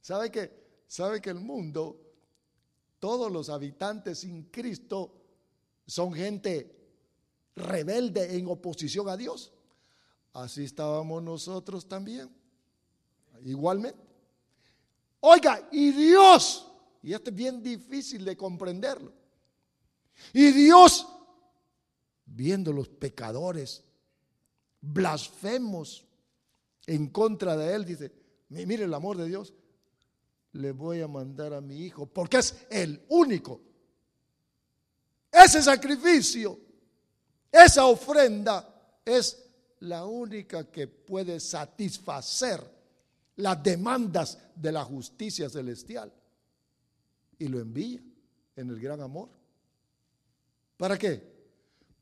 [0.01, 0.65] ¿Sabe que
[1.21, 1.99] que el mundo
[2.99, 5.13] todos los habitantes sin Cristo
[5.85, 6.73] son gente
[7.55, 9.51] rebelde en oposición a Dios?
[10.33, 12.44] Así estábamos nosotros también.
[13.43, 13.99] Igualmente.
[15.19, 16.71] Oiga, y Dios,
[17.01, 19.11] y esto es bien difícil de comprenderlo.
[20.33, 21.07] Y Dios,
[22.25, 23.83] viendo los pecadores,
[24.81, 26.05] blasfemos
[26.85, 28.11] en contra de él, dice,
[28.49, 29.53] mire el amor de Dios,
[30.51, 33.61] le voy a mandar a mi hijo, porque es el único.
[35.31, 36.59] Ese sacrificio,
[37.51, 39.43] esa ofrenda es
[39.79, 42.74] la única que puede satisfacer
[43.37, 46.11] las demandas de la justicia celestial.
[47.37, 47.99] Y lo envía
[48.55, 49.29] en el gran amor.
[50.77, 51.35] ¿Para qué?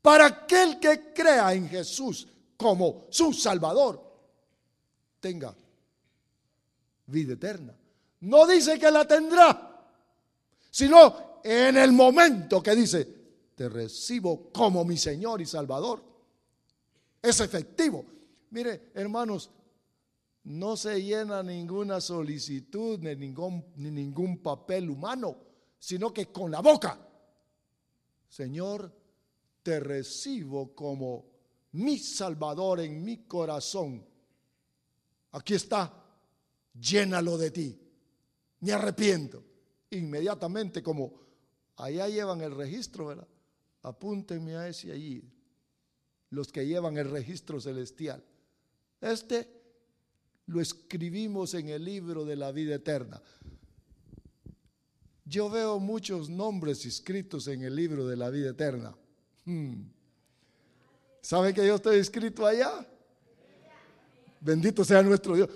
[0.00, 4.00] Para aquel que crea en Jesús como su Salvador,
[5.20, 5.54] tenga
[7.06, 7.74] vida eterna.
[8.20, 9.86] No dice que la tendrá,
[10.70, 13.08] sino en el momento que dice,
[13.54, 16.02] te recibo como mi Señor y Salvador.
[17.22, 18.04] Es efectivo.
[18.50, 19.50] Mire, hermanos,
[20.44, 25.38] no se llena ninguna solicitud ni ningún, ni ningún papel humano,
[25.78, 26.98] sino que con la boca,
[28.28, 28.92] Señor,
[29.62, 31.26] te recibo como
[31.72, 34.06] mi Salvador en mi corazón.
[35.32, 36.04] Aquí está,
[36.78, 37.80] llénalo de ti.
[38.60, 39.42] Me arrepiento.
[39.90, 41.14] Inmediatamente, como
[41.76, 43.28] allá llevan el registro, ¿verdad?
[43.82, 45.22] Apúntenme a ese allí,
[46.30, 48.24] los que llevan el registro celestial.
[49.00, 49.63] Este
[50.46, 53.20] lo escribimos en el libro de la vida eterna.
[55.24, 58.94] Yo veo muchos nombres escritos en el libro de la vida eterna.
[59.46, 59.84] Hmm.
[61.22, 62.86] ¿Sabe que yo estoy escrito allá?
[64.40, 65.48] Bendito sea nuestro Dios.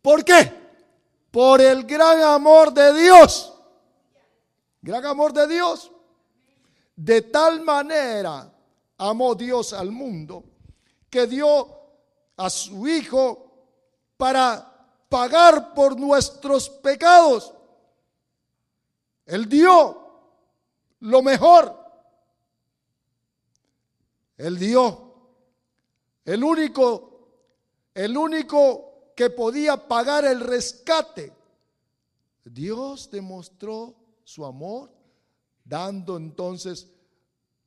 [0.00, 0.50] ¿Por qué?
[1.30, 3.52] Por el gran amor de Dios.
[4.80, 5.92] Gran amor de Dios.
[6.96, 8.50] De tal manera
[8.96, 10.44] amó Dios al mundo
[11.10, 11.68] que dio
[12.36, 13.49] a su Hijo
[14.20, 14.70] para
[15.08, 17.54] pagar por nuestros pecados.
[19.24, 19.96] Él dio
[21.00, 21.74] lo mejor.
[24.36, 25.14] Él dio
[26.26, 27.28] el único,
[27.94, 31.32] el único que podía pagar el rescate.
[32.44, 34.90] Dios demostró su amor
[35.64, 36.86] dando entonces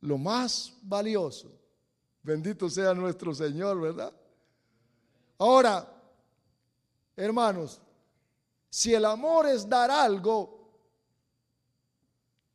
[0.00, 1.50] lo más valioso.
[2.22, 4.14] Bendito sea nuestro Señor, ¿verdad?
[5.38, 5.93] Ahora,
[7.16, 7.80] Hermanos,
[8.68, 10.68] si el amor es dar algo,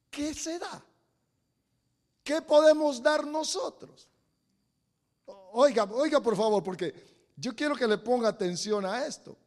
[0.09, 0.83] ¿qué se da?
[2.23, 4.07] ¿Qué podemos dar nosotros?
[5.53, 6.93] Oiga, oiga por favor, porque
[7.35, 9.37] yo quiero que le ponga atención a esto.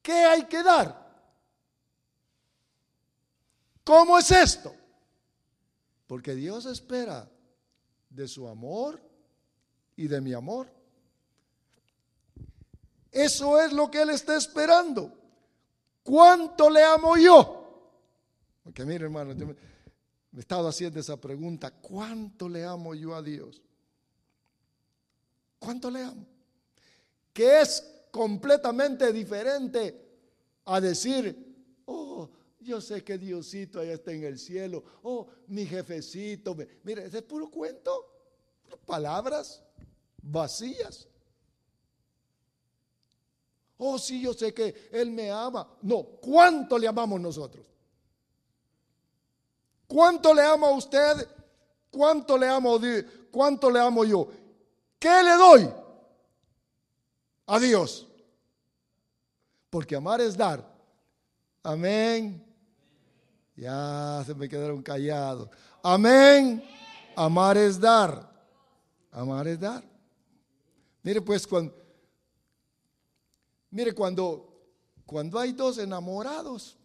[0.00, 1.04] ¿Qué hay que dar?
[3.82, 4.74] ¿Cómo es esto?
[6.06, 7.28] Porque Dios espera
[8.08, 9.00] de su amor
[9.96, 10.73] y de mi amor
[13.14, 15.12] eso es lo que Él está esperando.
[16.02, 17.64] ¿Cuánto le amo yo?
[18.62, 19.54] Porque mire hermano, yo me,
[20.36, 21.70] he estado haciendo esa pregunta.
[21.70, 23.62] ¿Cuánto le amo yo a Dios?
[25.58, 26.26] ¿Cuánto le amo?
[27.32, 30.04] Que es completamente diferente
[30.64, 32.28] a decir, oh,
[32.60, 36.56] yo sé que Diosito allá está en el cielo, oh, mi jefecito.
[36.82, 37.92] Mire, ese es puro cuento,
[38.86, 39.62] palabras
[40.22, 41.08] vacías.
[43.78, 45.68] Oh, sí, yo sé que Él me ama.
[45.82, 47.66] No, ¿cuánto le amamos nosotros?
[49.86, 51.28] ¿Cuánto le amo a usted?
[51.90, 52.80] ¿Cuánto le amo,
[53.30, 54.28] cuánto le amo yo?
[54.98, 55.70] ¿Qué le doy
[57.46, 58.06] a Dios?
[59.70, 60.64] Porque amar es dar.
[61.62, 62.44] Amén.
[63.56, 65.48] Ya se me quedaron callados.
[65.82, 66.64] Amén.
[67.16, 68.32] Amar es dar.
[69.10, 69.84] Amar es dar.
[71.02, 71.83] Mire pues cuando
[73.74, 74.52] Mire cuando
[75.04, 76.78] cuando hay dos enamorados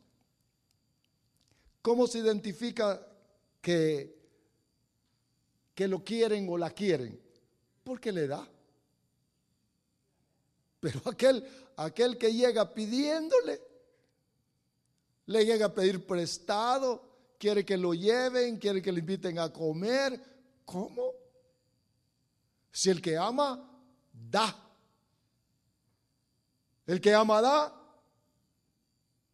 [1.84, 3.00] ¿cómo se identifica
[3.62, 4.18] que
[5.76, 7.22] que lo quieren o la quieren?
[7.84, 8.46] Porque le da.
[10.80, 13.62] Pero aquel aquel que llega pidiéndole
[15.28, 20.20] le llega a pedir prestado, quiere que lo lleven, quiere que le inviten a comer.
[20.66, 21.12] ¿Cómo?
[22.72, 23.80] Si el que ama,
[24.12, 24.69] da.
[26.90, 27.72] El que ama, da.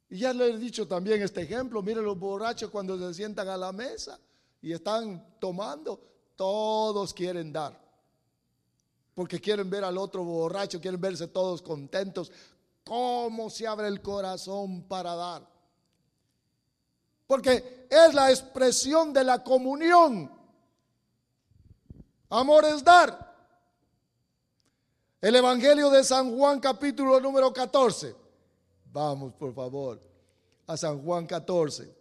[0.09, 1.81] Y ya le he dicho también este ejemplo.
[1.81, 4.19] Miren los borrachos cuando se sientan a la mesa
[4.61, 6.01] y están tomando,
[6.35, 7.81] todos quieren dar.
[9.13, 12.29] Porque quieren ver al otro borracho, quieren verse todos contentos.
[12.83, 15.47] ¿Cómo se abre el corazón para dar?
[17.25, 20.29] Porque es la expresión de la comunión.
[22.29, 23.24] Amor es dar.
[25.25, 28.15] El Evangelio de San Juan capítulo número 14.
[28.91, 29.99] Vamos, por favor,
[30.67, 31.91] a San Juan 14.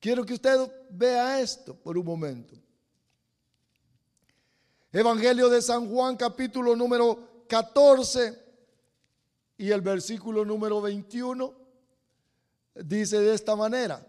[0.00, 2.54] Quiero que usted vea esto por un momento.
[4.90, 8.42] Evangelio de San Juan capítulo número 14
[9.58, 11.54] y el versículo número 21
[12.74, 14.02] dice de esta manera.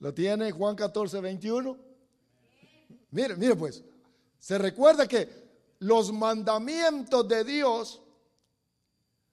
[0.00, 1.78] ¿Lo tiene Juan 14, 21?
[3.12, 3.84] Mire, mire pues,
[4.46, 5.28] se recuerda que
[5.80, 8.00] los mandamientos de Dios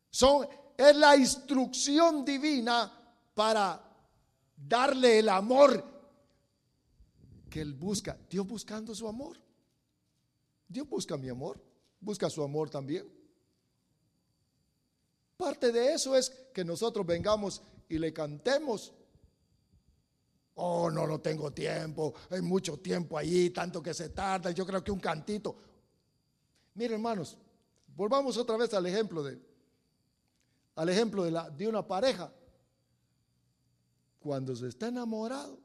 [0.09, 2.91] son, es la instrucción divina
[3.35, 3.79] para
[4.57, 5.85] darle el amor
[7.47, 8.17] que Él busca.
[8.27, 9.39] Dios buscando su amor.
[10.67, 11.63] Dios busca mi amor,
[11.99, 13.07] busca su amor también.
[15.37, 18.91] Parte de eso es que nosotros vengamos y le cantemos
[20.55, 24.83] Oh, no, no tengo tiempo, hay mucho tiempo allí, tanto que se tarda, yo creo
[24.83, 25.55] que un cantito.
[26.75, 27.37] Miren, hermanos,
[27.95, 29.53] volvamos otra vez al ejemplo de
[30.75, 32.33] al ejemplo de, la, de una pareja.
[34.19, 35.59] Cuando se está enamorado,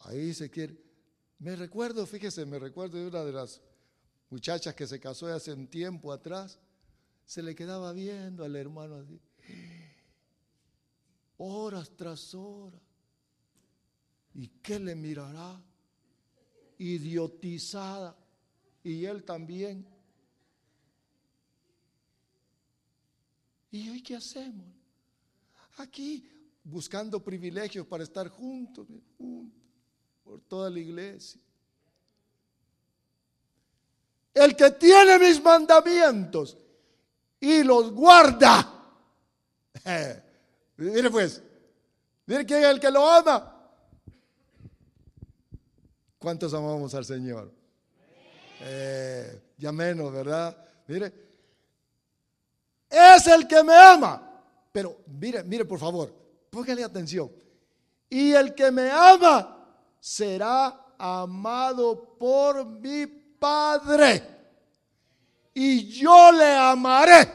[0.00, 0.76] ahí se quiere.
[1.38, 3.60] Me recuerdo, fíjese, me recuerdo de una de las
[4.30, 6.58] muchachas que se casó hace un tiempo atrás,
[7.24, 9.20] se le quedaba viendo al hermano así,
[11.36, 12.87] horas tras horas.
[14.34, 15.60] ¿Y qué le mirará?
[16.78, 18.16] Idiotizada.
[18.84, 19.86] Y él también.
[23.70, 24.66] ¿Y hoy qué hacemos?
[25.76, 26.28] Aquí
[26.64, 29.58] buscando privilegios para estar juntos, juntos
[30.22, 31.40] por toda la iglesia.
[34.34, 36.56] El que tiene mis mandamientos
[37.40, 38.74] y los guarda.
[40.76, 41.42] mire pues,
[42.26, 43.57] mire quién es el que lo ama.
[46.18, 47.52] ¿Cuántos amamos al Señor?
[48.60, 50.56] Eh, ya menos, ¿verdad?
[50.88, 51.12] Mire,
[52.90, 54.24] es el que me ama.
[54.72, 56.12] Pero mire, mire por favor,
[56.50, 57.30] póngale atención.
[58.10, 59.66] Y el que me ama
[60.00, 64.22] será amado por mi Padre.
[65.54, 67.28] Y yo le amaré.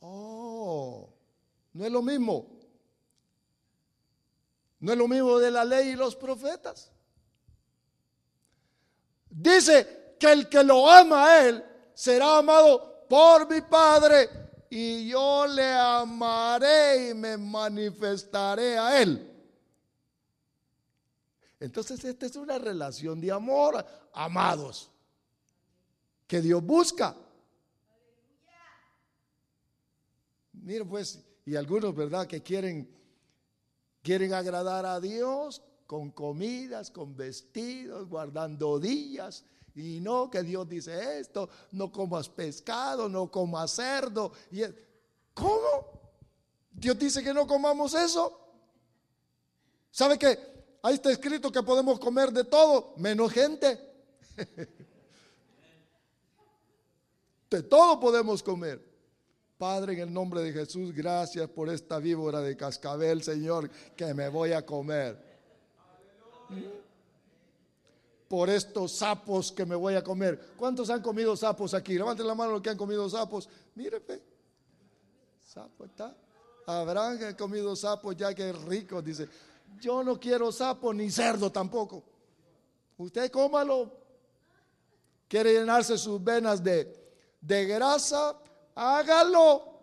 [0.00, 1.08] Oh,
[1.72, 2.46] no es lo mismo.
[4.78, 6.93] No es lo mismo de la ley y los profetas.
[9.36, 14.28] Dice que el que lo ama a Él será amado por mi Padre
[14.70, 19.30] y yo le amaré y me manifestaré a Él.
[21.58, 24.88] Entonces esta es una relación de amor, amados,
[26.28, 27.16] que Dios busca.
[30.52, 32.88] Mire pues, y algunos, ¿verdad?, que quieren,
[34.00, 39.44] quieren agradar a Dios, con comidas, con vestidos, guardando días.
[39.74, 44.32] Y no, que Dios dice esto, no comas pescado, no comas cerdo.
[44.50, 44.62] Y
[45.34, 46.00] ¿Cómo?
[46.70, 48.40] Dios dice que no comamos eso.
[49.90, 50.54] ¿Sabe que
[50.84, 53.80] Ahí está escrito que podemos comer de todo, menos gente.
[57.48, 58.84] De todo podemos comer.
[59.56, 64.28] Padre, en el nombre de Jesús, gracias por esta víbora de cascabel, Señor, que me
[64.28, 65.33] voy a comer
[68.28, 70.54] por estos sapos que me voy a comer.
[70.56, 71.94] ¿Cuántos han comido sapos aquí?
[71.94, 73.48] Levanten la mano los que han comido sapos.
[73.74, 74.02] Mire,
[75.44, 76.16] sapo está.
[76.66, 79.02] Abraham ha comido sapos ya que es rico.
[79.02, 79.28] Dice,
[79.80, 82.02] yo no quiero sapo ni cerdo tampoco.
[82.98, 83.92] Usted cómalo.
[85.28, 86.94] Quiere llenarse sus venas de,
[87.40, 88.38] de grasa,
[88.74, 89.74] hágalo.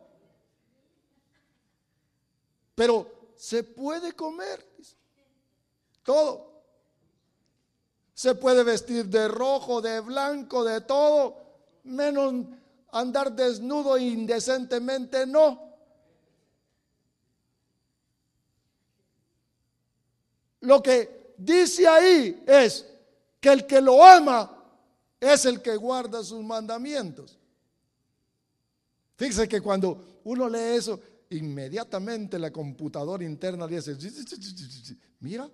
[2.81, 3.05] pero
[3.35, 4.65] se puede comer.
[6.03, 6.50] Todo.
[8.21, 11.37] Se puede vestir de rojo, de blanco, de todo,
[11.85, 12.45] menos
[12.91, 15.59] andar desnudo indecentemente, no.
[20.59, 22.85] Lo que dice ahí es
[23.39, 24.55] que el que lo ama
[25.19, 27.39] es el que guarda sus mandamientos.
[29.15, 30.99] Fíjese que cuando uno lee eso,
[31.31, 33.97] inmediatamente la computadora interna dice,
[35.21, 35.49] mira,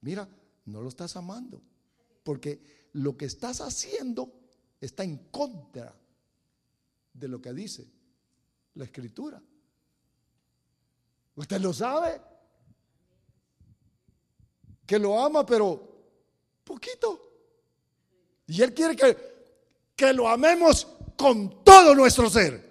[0.00, 0.26] mira,
[0.70, 1.60] no lo estás amando,
[2.22, 4.32] porque lo que estás haciendo
[4.80, 5.94] está en contra
[7.12, 7.86] de lo que dice
[8.74, 9.42] la escritura.
[11.36, 12.20] Usted lo sabe,
[14.86, 15.88] que lo ama, pero
[16.64, 17.28] poquito.
[18.46, 19.16] Y Él quiere que,
[19.94, 22.70] que lo amemos con todo nuestro ser.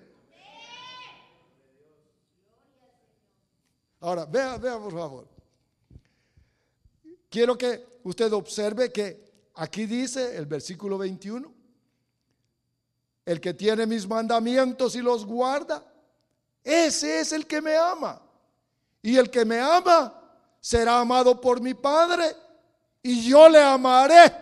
[4.01, 5.27] Ahora, vea, vea por favor.
[7.29, 11.53] Quiero que usted observe que aquí dice el versículo 21,
[13.25, 15.85] el que tiene mis mandamientos y los guarda,
[16.63, 18.21] ese es el que me ama.
[19.01, 20.13] Y el que me ama
[20.59, 22.35] será amado por mi Padre
[23.01, 24.33] y yo le amaré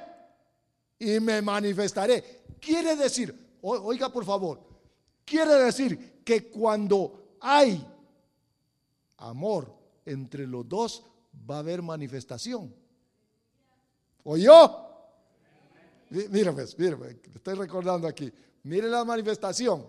[0.99, 2.43] y me manifestaré.
[2.59, 4.61] Quiere decir, oiga por favor,
[5.23, 7.85] quiere decir que cuando hay
[9.17, 9.73] amor
[10.05, 11.03] entre los dos
[11.49, 12.73] va a haber manifestación.
[14.29, 14.85] ¿Oyó?
[16.09, 18.31] Mira pues, mira, pues, estoy recordando aquí.
[18.63, 19.87] Mire la manifestación.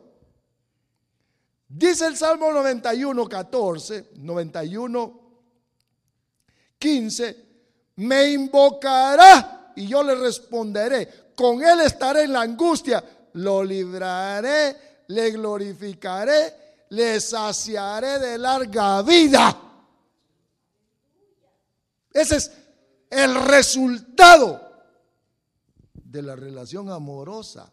[1.68, 5.20] Dice el Salmo 91, 14, 91,
[6.78, 7.46] 15,
[7.96, 11.32] me invocará y yo le responderé.
[11.34, 19.62] Con él estaré en la angustia, lo libraré, le glorificaré, le saciaré de larga vida.
[22.12, 22.52] Ese es
[23.10, 24.68] el resultado
[25.94, 27.72] de la relación amorosa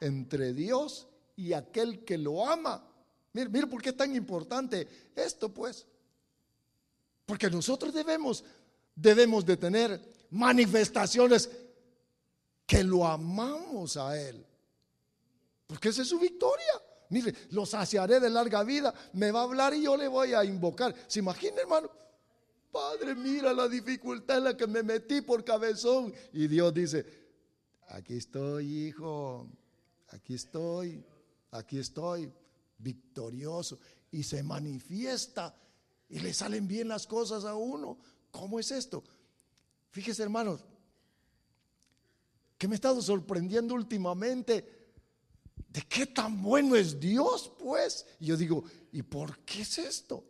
[0.00, 2.86] entre Dios y aquel que lo ama.
[3.32, 5.86] Mira, mira por qué es tan importante esto, pues.
[7.26, 8.44] Porque nosotros debemos,
[8.94, 11.50] debemos de tener manifestaciones
[12.66, 14.44] que lo amamos a Él.
[15.66, 16.82] Porque esa es su victoria.
[17.10, 20.44] Mire, lo saciaré de larga vida, me va a hablar y yo le voy a
[20.44, 20.94] invocar.
[21.06, 21.90] ¿Se imagina, hermano?
[22.74, 26.12] Padre, mira la dificultad en la que me metí por cabezón.
[26.32, 27.06] Y Dios dice,
[27.86, 29.48] aquí estoy, hijo,
[30.08, 31.04] aquí estoy,
[31.52, 32.32] aquí estoy,
[32.78, 33.78] victorioso.
[34.10, 35.56] Y se manifiesta
[36.08, 37.96] y le salen bien las cosas a uno.
[38.32, 39.04] ¿Cómo es esto?
[39.90, 40.64] Fíjese, hermanos,
[42.58, 44.88] que me he estado sorprendiendo últimamente
[45.68, 48.04] de qué tan bueno es Dios, pues.
[48.18, 50.24] Y yo digo, ¿y por qué es esto?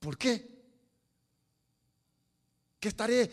[0.00, 0.53] ¿Por qué?
[2.84, 3.30] ¿Qué estaré,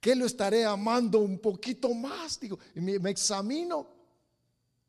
[0.00, 2.38] qué lo estaré amando un poquito más?
[2.38, 3.88] Digo, y me, me examino.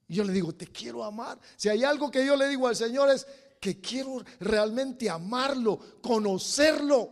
[0.07, 1.39] Y yo le digo, te quiero amar.
[1.55, 3.25] Si hay algo que yo le digo al Señor es,
[3.59, 7.09] que quiero realmente amarlo, conocerlo.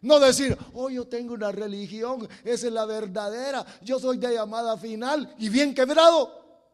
[0.00, 4.76] No decir, oh, yo tengo una religión, esa es la verdadera, yo soy de llamada
[4.76, 6.66] final y bien quebrado.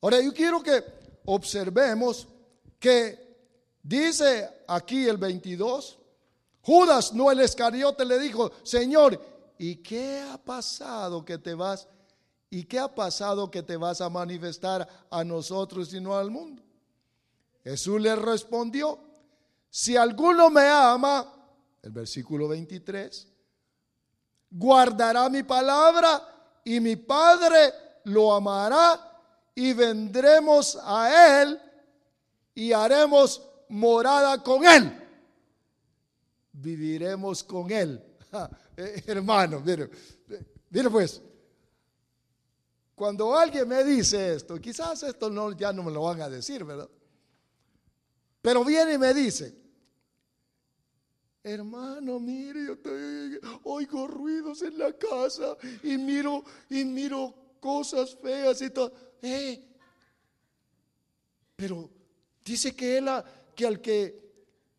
[0.00, 0.82] Ahora yo quiero que
[1.26, 2.26] observemos
[2.78, 3.18] que
[3.82, 5.98] dice aquí el 22,
[6.62, 9.20] Judas, no el escariote, le dijo, Señor,
[9.58, 11.88] ¿y qué ha pasado que te vas?
[12.50, 16.62] ¿Y qué ha pasado que te vas a manifestar a nosotros y no al mundo?
[17.64, 18.98] Jesús le respondió,
[19.70, 21.34] si alguno me ama,
[21.82, 23.28] el versículo 23,
[24.50, 27.72] guardará mi palabra y mi Padre
[28.04, 29.20] lo amará
[29.54, 31.60] y vendremos a él
[32.58, 34.92] y haremos morada con él.
[36.52, 38.04] Viviremos con él.
[38.80, 39.90] Eh, hermano, mire,
[40.70, 41.20] mire pues,
[42.94, 46.62] cuando alguien me dice esto, quizás esto no, ya no me lo van a decir,
[46.62, 46.88] ¿verdad?
[48.40, 49.52] Pero viene y me dice,
[51.42, 52.76] hermano, mire, yo
[53.64, 58.92] oigo ruidos en la casa y miro y miro cosas feas y todo.
[59.20, 59.60] Eh,
[61.56, 61.97] pero
[62.48, 63.08] dice que él,
[63.54, 64.18] que al que,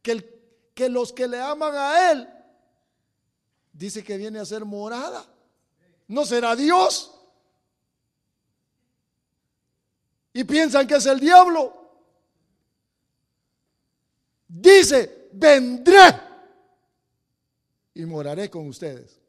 [0.01, 0.41] que, el,
[0.73, 2.29] que los que le aman a él,
[3.71, 5.25] dice que viene a ser morada.
[6.07, 7.15] ¿No será Dios?
[10.33, 11.75] y piensan que es el diablo.
[14.47, 16.21] Dice, vendré
[17.93, 19.19] y moraré con ustedes.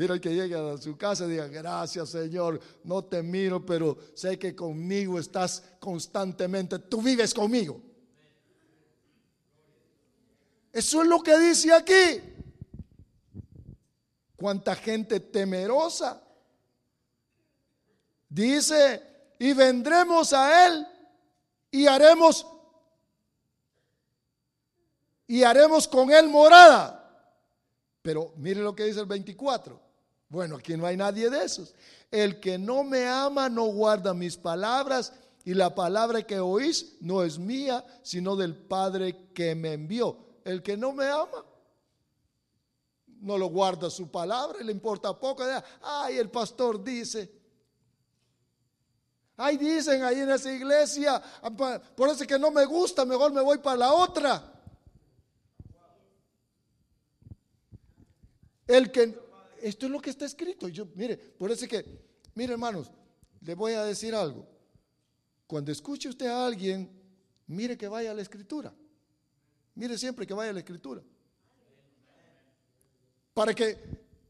[0.00, 3.98] Mira el que llegue a su casa y diga, gracias Señor, no te miro, pero
[4.14, 7.82] sé que conmigo estás constantemente, tú vives conmigo.
[10.72, 12.18] Eso es lo que dice aquí.
[14.36, 16.22] Cuánta gente temerosa.
[18.26, 19.02] Dice,
[19.38, 20.86] y vendremos a Él
[21.70, 22.46] y haremos
[25.26, 26.96] y haremos con Él morada.
[28.00, 29.89] Pero mire lo que dice el 24.
[30.30, 31.74] Bueno, aquí no hay nadie de esos.
[32.10, 35.12] El que no me ama no guarda mis palabras
[35.44, 40.16] y la palabra que oís no es mía, sino del Padre que me envió.
[40.44, 41.44] El que no me ama
[43.20, 45.42] no lo guarda su palabra, le importa poco.
[45.82, 47.30] Ay, el pastor dice.
[49.36, 51.20] Ay, dicen ahí en esa iglesia,
[51.96, 54.52] por eso que no me gusta, mejor me voy para la otra.
[58.66, 59.29] El que
[59.62, 60.68] esto es lo que está escrito.
[60.68, 61.84] Yo, mire, por eso que,
[62.34, 62.90] mire hermanos,
[63.40, 64.46] le voy a decir algo.
[65.46, 66.88] Cuando escuche usted a alguien,
[67.46, 68.72] mire que vaya a la escritura.
[69.74, 71.02] Mire siempre que vaya a la escritura.
[73.34, 73.78] Para que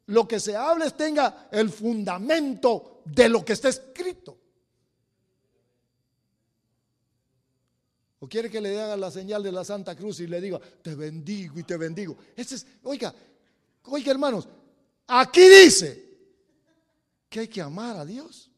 [0.06, 4.38] lo que se hable tenga el fundamento de lo que está escrito.
[8.20, 10.94] ¿O quiere que le haga la señal de la Santa Cruz y le diga, te
[10.94, 12.16] bendigo y te bendigo?
[12.36, 13.14] Ese es, oiga,
[13.84, 14.46] oiga hermanos,
[15.12, 16.08] Aquí dice
[17.28, 18.48] que hay que amar a Dios.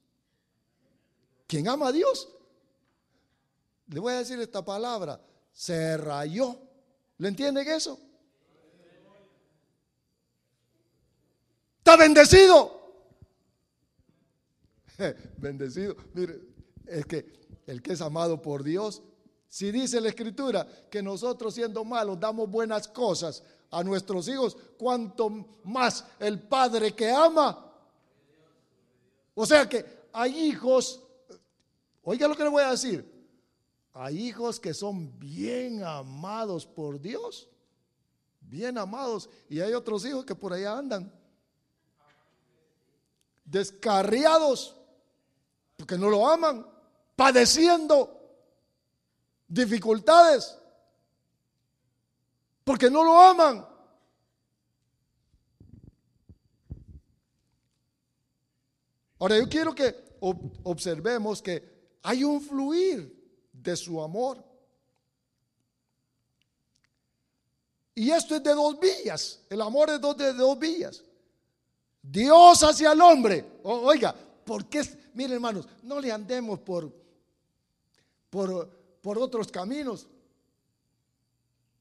[1.46, 2.28] Quien ama a Dios,
[3.86, 5.18] le voy a decir esta palabra,
[5.50, 6.58] se rayó.
[7.16, 7.98] ¿Le entienden eso?
[11.78, 12.82] Está bendecido.
[15.38, 15.96] bendecido.
[16.12, 16.38] Mire,
[16.86, 17.32] es que
[17.66, 19.00] el que es amado por Dios,
[19.48, 23.42] si dice la escritura que nosotros siendo malos damos buenas cosas
[23.72, 25.30] a nuestros hijos, cuanto
[25.64, 27.72] más el padre que ama.
[29.34, 31.00] O sea que hay hijos,
[32.04, 33.10] oiga lo que le voy a decir,
[33.94, 37.48] hay hijos que son bien amados por Dios,
[38.42, 41.10] bien amados, y hay otros hijos que por allá andan
[43.46, 44.76] descarriados,
[45.78, 46.66] porque no lo aman,
[47.16, 48.20] padeciendo
[49.48, 50.58] dificultades
[52.64, 53.66] porque no lo aman.
[59.18, 60.16] Ahora yo quiero que
[60.64, 64.44] observemos que hay un fluir de su amor.
[67.94, 69.40] Y esto es de dos vías.
[69.48, 71.04] El amor es de dos vías.
[72.02, 73.44] Dios hacia el hombre.
[73.62, 74.82] oiga, porque,
[75.14, 76.92] miren hermanos, no le andemos por,
[78.28, 78.68] por,
[79.00, 80.08] por otros caminos.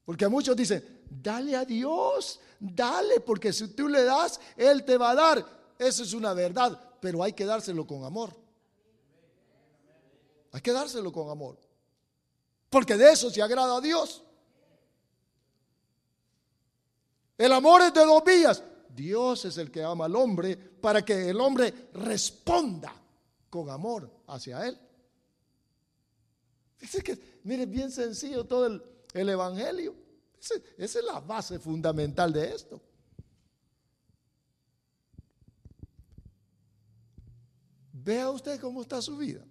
[0.04, 5.10] Porque muchos dicen, dale a Dios, dale, porque si tú le das, Él te va
[5.10, 5.46] a dar.
[5.78, 8.34] Eso es una verdad, pero hay que dárselo con amor.
[10.52, 11.58] Hay que dárselo con amor.
[12.68, 14.22] Porque de eso se agrada a Dios.
[17.38, 18.62] El amor es de dos vías.
[18.88, 22.94] Dios es el que ama al hombre para que el hombre responda
[23.48, 24.78] con amor hacia él.
[26.76, 28.82] Fíjense que, mire, bien sencillo todo el,
[29.12, 29.94] el Evangelio.
[30.76, 32.80] esa es la base fundamental de esto.
[37.92, 39.44] Vea usted cómo está su vida.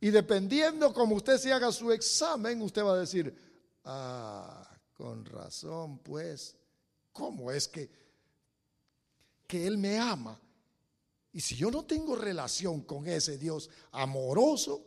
[0.00, 3.34] Y dependiendo cómo usted se haga su examen, usted va a decir,
[3.84, 6.56] ah, con razón, pues,
[7.12, 7.90] ¿cómo es que,
[9.46, 10.40] que Él me ama?
[11.32, 14.84] Y si yo no tengo relación con ese Dios amoroso,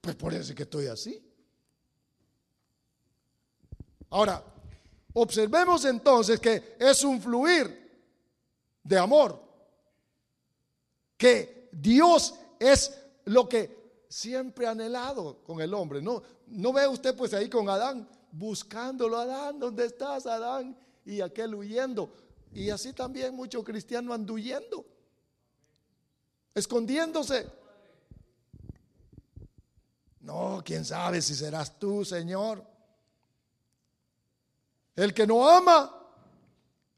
[0.00, 1.29] pues por eso es que estoy así.
[4.10, 4.42] Ahora,
[5.14, 7.80] observemos entonces que es un fluir
[8.82, 9.40] de amor,
[11.16, 16.02] que Dios es lo que siempre ha anhelado con el hombre.
[16.02, 20.76] No, no ve usted pues ahí con Adán, buscándolo, Adán, ¿dónde estás, Adán?
[21.04, 22.12] Y aquel huyendo.
[22.52, 24.84] Y así también muchos cristianos andan huyendo,
[26.52, 27.46] escondiéndose.
[30.20, 32.64] No, quién sabe si serás tú, Señor.
[34.96, 35.96] El que no ama,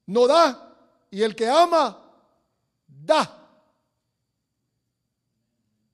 [0.06, 0.76] no da.
[1.10, 2.02] Y el que ama,
[2.86, 3.38] da.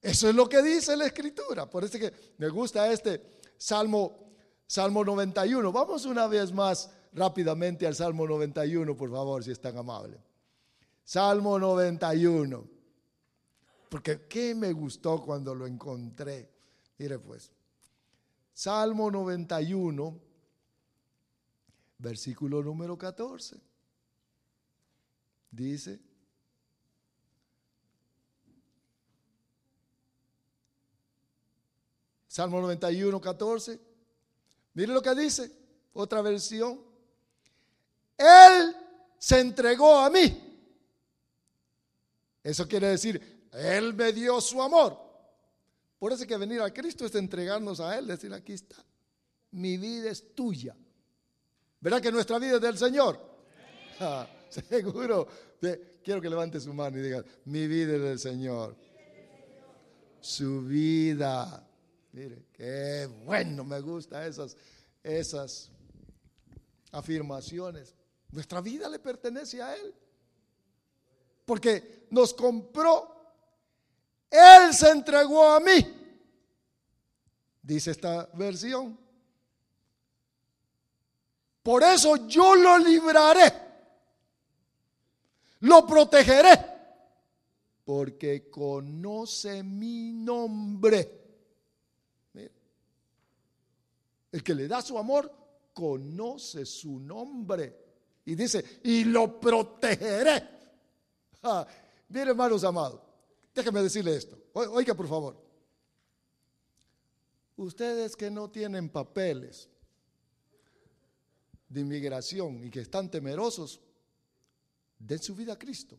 [0.01, 1.69] Eso es lo que dice la escritura.
[1.69, 4.33] Por eso que me gusta este Salmo,
[4.67, 5.73] Salmo 91.
[5.73, 10.19] Vamos una vez más rápidamente al Salmo 91, por favor, si es tan amable.
[11.05, 12.65] Salmo 91.
[13.89, 16.51] Porque qué me gustó cuando lo encontré.
[16.99, 17.51] Mire pues.
[18.53, 20.28] Salmo 91
[21.99, 23.61] versículo número 14.
[25.51, 26.01] dice,
[32.29, 33.81] Salmo 91, 14.
[34.75, 35.51] Mire lo que dice,
[35.93, 36.81] otra versión.
[38.17, 38.77] Él
[39.19, 40.45] se entregó a mí.
[42.45, 44.97] Eso quiere decir, Él me dio su amor.
[45.99, 48.77] Por eso que venir a Cristo es entregarnos a Él, decir, aquí está,
[49.51, 50.77] mi vida es tuya.
[51.81, 53.21] ¿Verdad que nuestra vida es del Señor?
[54.69, 55.29] Seguro.
[56.03, 58.77] Quiero que levante su mano y diga, mi vida es del Señor.
[60.21, 61.67] Su vida.
[62.13, 64.57] Mire, qué bueno, me gusta esas,
[65.03, 65.71] esas
[66.93, 67.95] afirmaciones.
[68.31, 69.95] Nuestra vida le pertenece a Él.
[71.45, 73.15] Porque nos compró.
[74.31, 75.95] Él se entregó a mí.
[77.63, 78.99] Dice esta versión.
[81.69, 83.53] Por eso yo lo libraré.
[85.61, 86.59] Lo protegeré.
[87.85, 91.13] Porque conoce mi nombre.
[94.33, 95.31] El que le da su amor
[95.75, 97.77] conoce su nombre.
[98.25, 100.49] Y dice, y lo protegeré.
[101.43, 101.67] Ah,
[102.09, 103.03] mire, hermanos amados,
[103.55, 104.39] déjeme decirle esto.
[104.55, 105.37] Oiga, por favor.
[107.59, 109.69] Ustedes que no tienen papeles
[111.69, 113.81] de inmigración y que están temerosos,
[114.99, 115.99] den su vida a Cristo.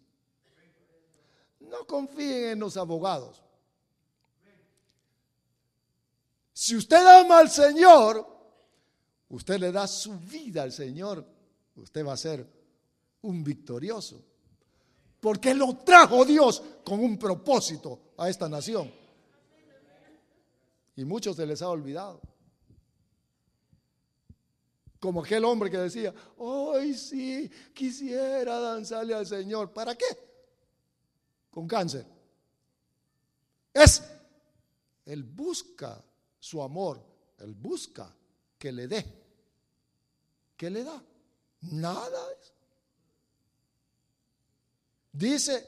[1.59, 3.43] No confíen en los abogados.
[6.53, 8.27] Si usted ama al Señor,
[9.29, 11.25] usted le da su vida al Señor,
[11.75, 12.45] usted va a ser
[13.21, 14.23] un victorioso.
[15.19, 18.91] Porque lo trajo Dios con un propósito a esta nación.
[20.95, 22.21] Y muchos se les ha olvidado.
[24.99, 29.71] Como aquel hombre que decía, hoy sí, quisiera danzarle al Señor.
[29.71, 30.05] ¿Para qué?
[31.49, 32.05] Con cáncer.
[33.73, 34.03] Es,
[35.05, 36.03] él busca
[36.39, 37.01] su amor,
[37.37, 38.13] él busca
[38.57, 39.05] que le dé.
[40.57, 41.01] ¿Qué le da?
[41.61, 42.27] Nada.
[45.11, 45.67] Dice,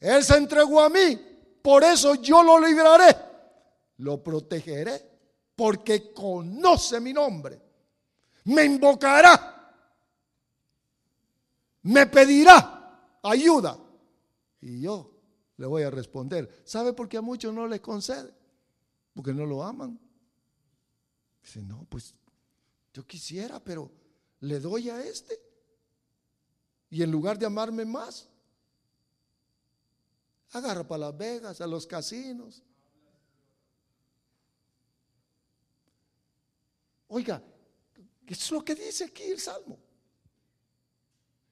[0.00, 1.16] Él se entregó a mí,
[1.62, 3.16] por eso yo lo libraré,
[3.98, 5.10] lo protegeré,
[5.56, 7.60] porque conoce mi nombre,
[8.44, 9.74] me invocará,
[11.82, 13.78] me pedirá ayuda
[14.60, 15.12] y yo
[15.56, 16.62] le voy a responder.
[16.64, 18.34] ¿Sabe por qué a muchos no les concede?
[19.14, 19.98] Porque no lo aman.
[21.42, 22.14] Dice, no, pues
[22.92, 23.90] yo quisiera, pero
[24.40, 25.38] le doy a este.
[26.90, 28.28] Y en lugar de amarme más,
[30.50, 32.62] agarra para Las Vegas, a los casinos.
[37.08, 37.51] Oiga, ¿qué
[38.32, 39.78] es lo que dice aquí el Salmo?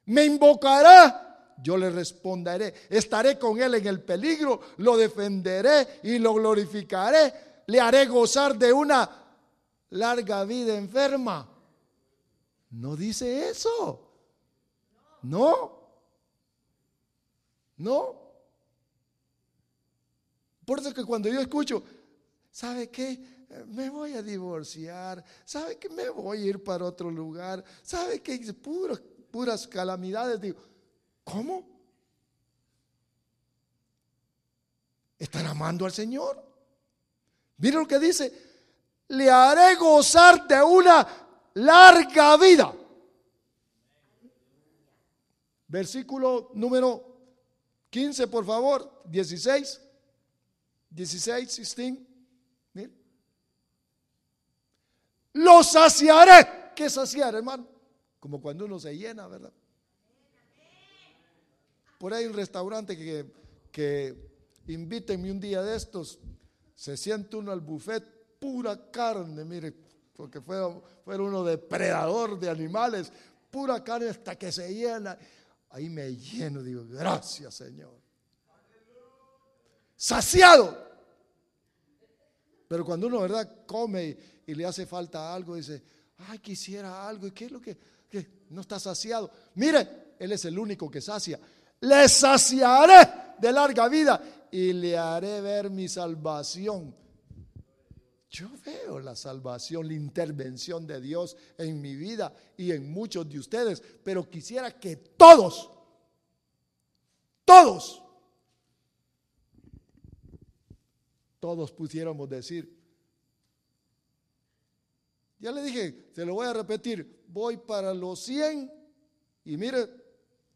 [0.06, 6.34] Me invocará, yo le responderé, estaré con él en el peligro, lo defenderé y lo
[6.34, 9.08] glorificaré le haré gozar de una
[9.90, 11.48] larga vida enferma.
[12.70, 14.10] No dice eso.
[15.22, 15.78] No.
[17.76, 18.16] No.
[20.64, 21.84] Por eso que cuando yo escucho,
[22.50, 23.39] ¿sabe qué?
[23.68, 25.24] Me voy a divorciar.
[25.44, 27.64] ¿Sabe que me voy a ir para otro lugar?
[27.82, 30.40] ¿Sabe que puras, puras calamidades?
[30.40, 30.60] Digo,
[31.24, 31.68] ¿cómo?
[35.18, 36.42] ¿Están amando al Señor?
[37.58, 38.32] Mire lo que dice,
[39.08, 41.06] le haré gozar de una
[41.54, 42.72] larga vida.
[45.66, 47.04] Versículo número
[47.90, 49.80] 15, por favor, 16.
[50.90, 51.98] 16, 16.
[52.72, 52.90] Mire.
[55.34, 56.72] Lo saciaré.
[56.74, 57.66] ¿Qué saciar, hermano?
[58.18, 59.52] Como cuando uno se llena, ¿verdad?
[61.98, 63.26] Por ahí un restaurante que,
[63.70, 64.30] que
[64.68, 66.18] invítenme un día de estos
[66.80, 69.70] se siente uno al buffet, pura carne, mire,
[70.16, 70.58] porque fue,
[71.04, 73.12] fue uno depredador de animales,
[73.50, 75.18] pura carne hasta que se llena.
[75.68, 78.00] Ahí me lleno, digo, gracias Señor.
[79.94, 80.88] Saciado.
[82.66, 84.16] Pero cuando uno, ¿verdad?, come
[84.50, 85.82] y, le hace falta algo, dice,
[86.28, 87.76] ay, quisiera algo, ¿y qué es lo que,
[88.08, 89.30] que no está saciado?
[89.54, 91.38] Mire, Él es el único que sacia.
[91.80, 96.94] Le saciaré de larga vida y le haré ver mi salvación.
[98.30, 103.40] Yo veo la salvación, la intervención de Dios en mi vida y en muchos de
[103.40, 105.68] ustedes, pero quisiera que todos,
[107.44, 108.02] todos,
[111.40, 112.79] todos pudiéramos decir,
[115.40, 118.70] ya le dije, se lo voy a repetir, voy para los 100
[119.44, 119.88] y mire,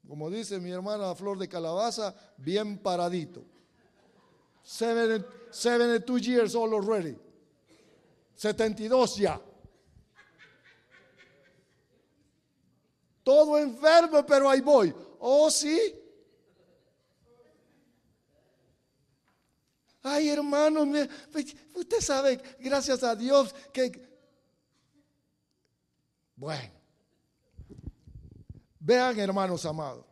[0.07, 3.45] como dice mi hermana Flor de Calabaza, bien paradito.
[4.63, 7.17] 72 years old already.
[8.37, 9.41] 72 ya.
[13.23, 14.95] Todo enfermo, pero ahí voy.
[15.19, 15.95] Oh, sí.
[20.03, 20.83] Ay, hermano,
[21.75, 24.14] usted sabe, gracias a Dios, que...
[26.37, 26.73] Bueno,
[28.81, 30.05] vean, hermanos amados.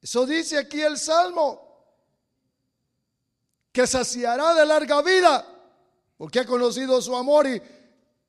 [0.00, 1.60] Eso dice aquí el Salmo,
[3.72, 5.44] que saciará de larga vida,
[6.16, 7.60] porque ha conocido su amor y,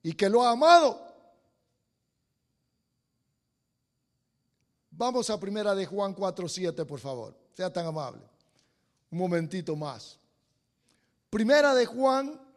[0.03, 1.09] y que lo ha amado.
[4.91, 7.33] Vamos a primera de Juan 4.7, por favor.
[7.53, 8.21] Sea tan amable.
[9.09, 10.19] Un momentito más.
[11.29, 12.48] Primera de Juan.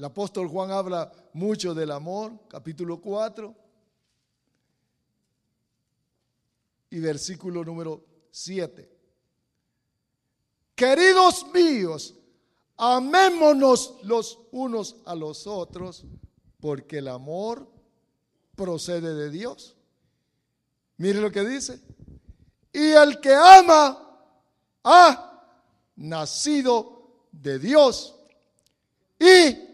[0.00, 3.54] El apóstol Juan habla mucho del amor, capítulo 4.
[6.88, 8.90] Y versículo número 7.
[10.74, 12.14] Queridos míos,
[12.78, 16.06] amémonos los unos a los otros,
[16.60, 17.68] porque el amor
[18.56, 19.76] procede de Dios.
[20.96, 21.78] Mire lo que dice.
[22.72, 24.32] Y el que ama
[24.82, 25.44] ha
[25.96, 28.16] nacido de Dios
[29.18, 29.69] y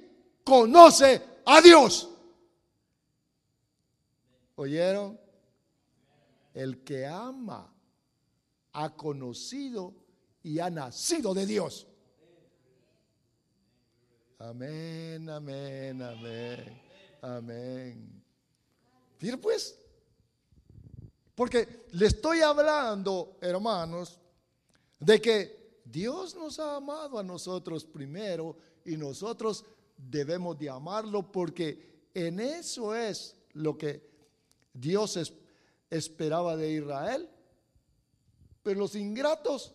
[0.47, 2.09] conoce a Dios.
[4.55, 5.20] ¿Oyeron?
[6.55, 7.74] El que ama
[8.72, 9.92] ha conocido
[10.44, 11.86] y ha nacido de Dios.
[14.38, 16.82] Amén, amén, amén,
[17.22, 18.22] amén.
[19.20, 19.76] Mire pues,
[21.34, 24.20] porque le estoy hablando, hermanos,
[25.01, 29.64] de que Dios nos ha amado a nosotros primero y nosotros
[29.97, 34.09] debemos de amarlo porque en eso es lo que
[34.72, 35.18] Dios
[35.90, 37.30] esperaba de Israel.
[38.62, 39.74] Pero los ingratos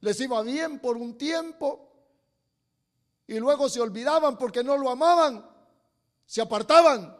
[0.00, 1.86] les iba bien por un tiempo
[3.26, 5.44] y luego se olvidaban porque no lo amaban,
[6.26, 7.16] se apartaban.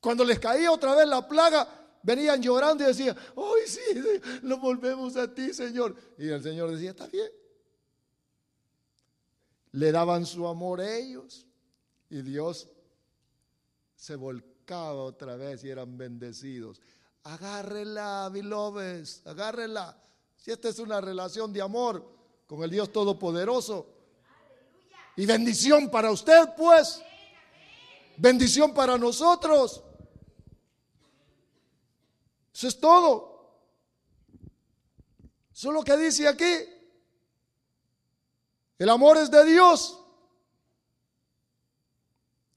[0.00, 1.66] Cuando les caía otra vez la plaga,
[2.02, 3.80] venían llorando y decían, ¡ay, sí,
[4.42, 5.96] lo volvemos a ti, Señor!
[6.16, 7.30] Y el Señor decía, está bien.
[9.72, 11.46] Le daban su amor a ellos
[12.10, 12.68] y Dios
[13.94, 16.80] se volcaba otra vez y eran bendecidos.
[17.24, 20.00] Agárrela, beloveds, agárrela.
[20.36, 22.04] Si esta es una relación de amor
[22.46, 23.94] con el Dios Todopoderoso.
[25.16, 27.02] Y bendición para usted, pues.
[28.16, 29.82] Bendición para nosotros.
[32.54, 33.52] Eso es todo.
[35.52, 36.77] Eso es lo que dice aquí.
[38.78, 39.98] El amor es de Dios.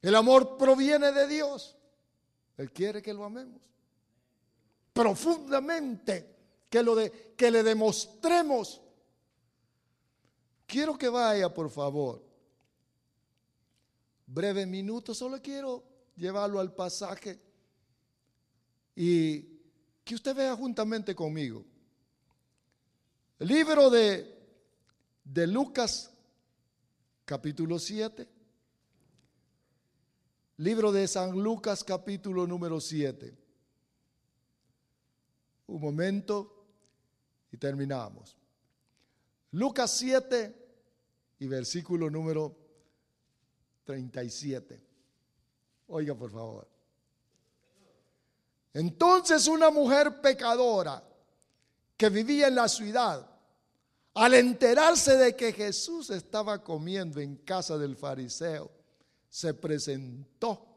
[0.01, 1.75] El amor proviene de Dios.
[2.57, 3.61] Él quiere que lo amemos.
[4.93, 6.29] Profundamente.
[6.69, 8.81] Que, lo de, que le demostremos.
[10.65, 12.23] Quiero que vaya, por favor.
[14.27, 15.13] Breve minuto.
[15.13, 15.83] Solo quiero
[16.15, 17.39] llevarlo al pasaje.
[18.95, 19.41] Y
[20.03, 21.65] que usted vea juntamente conmigo.
[23.39, 24.40] El libro de,
[25.33, 26.11] de Lucas,
[27.23, 28.27] capítulo 7.
[30.57, 33.33] Libro de San Lucas, capítulo número 7.
[35.67, 36.65] Un momento
[37.49, 38.37] y terminamos.
[39.51, 40.53] Lucas 7
[41.39, 42.57] y versículo número
[43.85, 44.83] 37.
[45.87, 46.67] Oiga, por favor.
[48.73, 51.01] Entonces una mujer pecadora
[51.95, 53.30] que vivía en la ciudad,
[54.13, 58.69] al enterarse de que Jesús estaba comiendo en casa del fariseo,
[59.29, 60.67] se presentó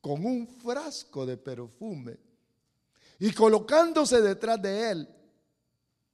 [0.00, 2.18] con un frasco de perfume
[3.20, 5.08] y colocándose detrás de él,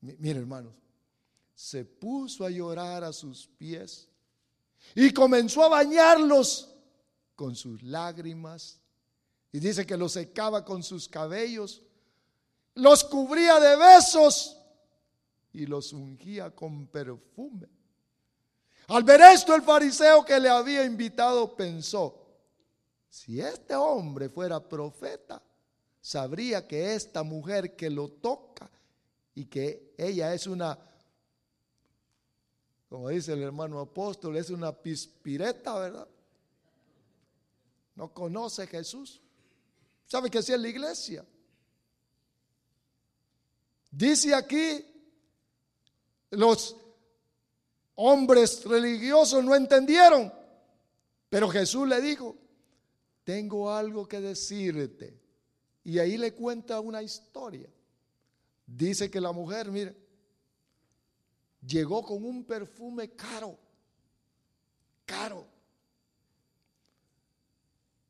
[0.01, 0.75] mire hermanos,
[1.55, 4.07] se puso a llorar a sus pies
[4.95, 6.75] y comenzó a bañarlos
[7.35, 8.79] con sus lágrimas.
[9.51, 11.83] Y dice que los secaba con sus cabellos,
[12.75, 14.58] los cubría de besos
[15.59, 17.69] y los ungía con perfume.
[18.87, 22.27] Al ver esto, el fariseo que le había invitado pensó,
[23.11, 25.43] si este hombre fuera profeta,
[26.01, 28.71] sabría que esta mujer que lo toca
[29.35, 30.79] y que ella es una,
[32.89, 36.09] como dice el hermano apóstol, es una pispireta, ¿verdad?
[37.97, 39.21] No conoce Jesús.
[40.07, 41.27] ¿Sabe qué hacía la iglesia?
[43.91, 44.98] Dice aquí,
[46.31, 46.77] los
[47.95, 50.33] hombres religiosos no entendieron,
[51.29, 52.37] pero Jesús le dijo,
[53.25, 55.21] tengo algo que decirte.
[55.85, 57.69] Y ahí le cuenta una historia.
[58.67, 59.97] Dice que la mujer, mire,
[61.67, 63.59] llegó con un perfume caro,
[65.05, 65.47] caro,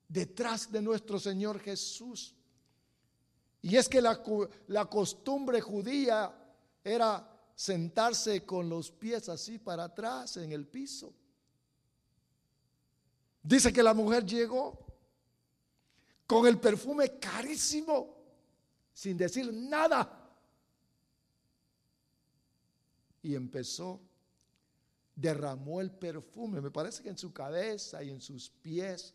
[0.08, 2.34] detrás de nuestro Señor Jesús.
[3.62, 4.22] Y es que la,
[4.68, 6.34] la costumbre judía
[6.82, 11.12] era sentarse con los pies así para atrás en el piso.
[13.42, 14.86] Dice que la mujer llegó
[16.24, 18.14] con el perfume carísimo,
[18.94, 20.30] sin decir nada.
[23.22, 24.02] Y empezó,
[25.16, 29.12] derramó el perfume, me parece que en su cabeza y en sus pies.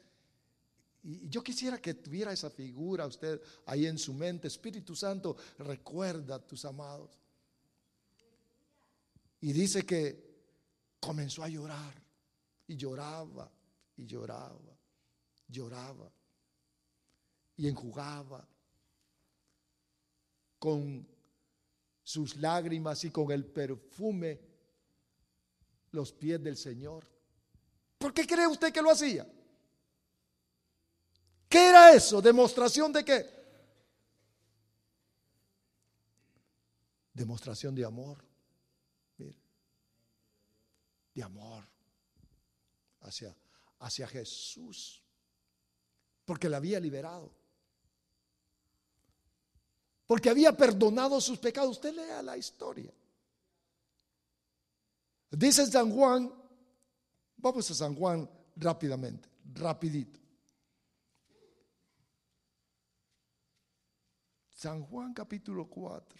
[1.01, 4.49] Y yo quisiera que tuviera esa figura usted ahí en su mente.
[4.49, 7.22] Espíritu Santo, recuerda a tus amados.
[9.43, 10.23] Y dice que
[11.01, 12.01] comenzó a llorar.
[12.65, 13.51] Y lloraba,
[13.97, 14.79] y lloraba,
[15.49, 16.09] lloraba.
[17.57, 18.47] Y enjugaba
[20.57, 21.05] con
[22.01, 24.39] sus lágrimas y con el perfume
[25.91, 27.05] los pies del Señor.
[27.97, 29.27] ¿Por qué cree usted que lo hacía?
[31.49, 32.21] ¿Qué era eso?
[32.21, 33.29] ¿Demostración de qué?
[37.13, 38.32] Demostración de amor
[41.13, 41.63] de amor
[43.01, 43.35] hacia,
[43.79, 45.01] hacia Jesús,
[46.25, 47.31] porque le había liberado,
[50.07, 51.71] porque había perdonado sus pecados.
[51.71, 52.93] Usted lea la historia.
[55.31, 56.31] Dice San Juan,
[57.37, 60.19] vamos a San Juan rápidamente, rapidito.
[64.49, 66.19] San Juan capítulo 4,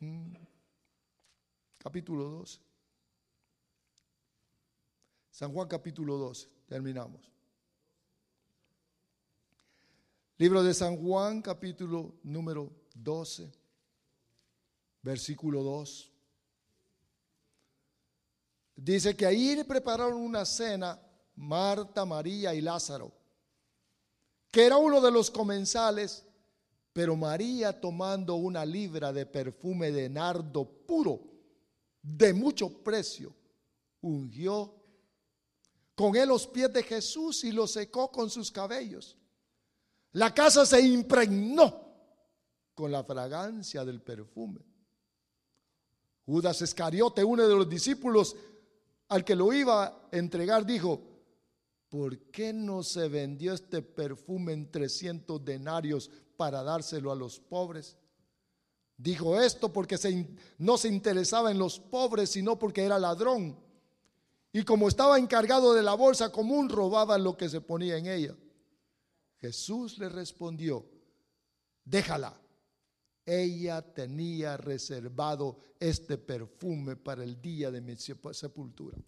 [0.00, 0.34] mm,
[1.78, 2.69] capítulo 12.
[5.40, 7.32] San Juan capítulo 12, terminamos.
[10.36, 13.50] Libro de San Juan capítulo número 12,
[15.00, 16.12] versículo 2.
[18.76, 21.00] Dice que ahí prepararon una cena
[21.36, 23.10] Marta, María y Lázaro,
[24.52, 26.22] que era uno de los comensales,
[26.92, 31.18] pero María tomando una libra de perfume de nardo puro,
[32.02, 33.34] de mucho precio,
[34.02, 34.79] ungió
[36.00, 39.18] con él los pies de Jesús y los secó con sus cabellos.
[40.12, 41.78] La casa se impregnó
[42.72, 44.64] con la fragancia del perfume.
[46.24, 48.34] Judas Iscariote, uno de los discípulos
[49.08, 51.02] al que lo iba a entregar, dijo,
[51.90, 57.98] ¿por qué no se vendió este perfume en 300 denarios para dárselo a los pobres?
[58.96, 59.98] Dijo esto porque
[60.56, 63.68] no se interesaba en los pobres, sino porque era ladrón
[64.52, 68.36] y como estaba encargado de la bolsa común, robaba lo que se ponía en ella.
[69.36, 70.84] Jesús le respondió,
[71.84, 72.36] déjala.
[73.24, 78.98] Ella tenía reservado este perfume para el día de mi sepultura.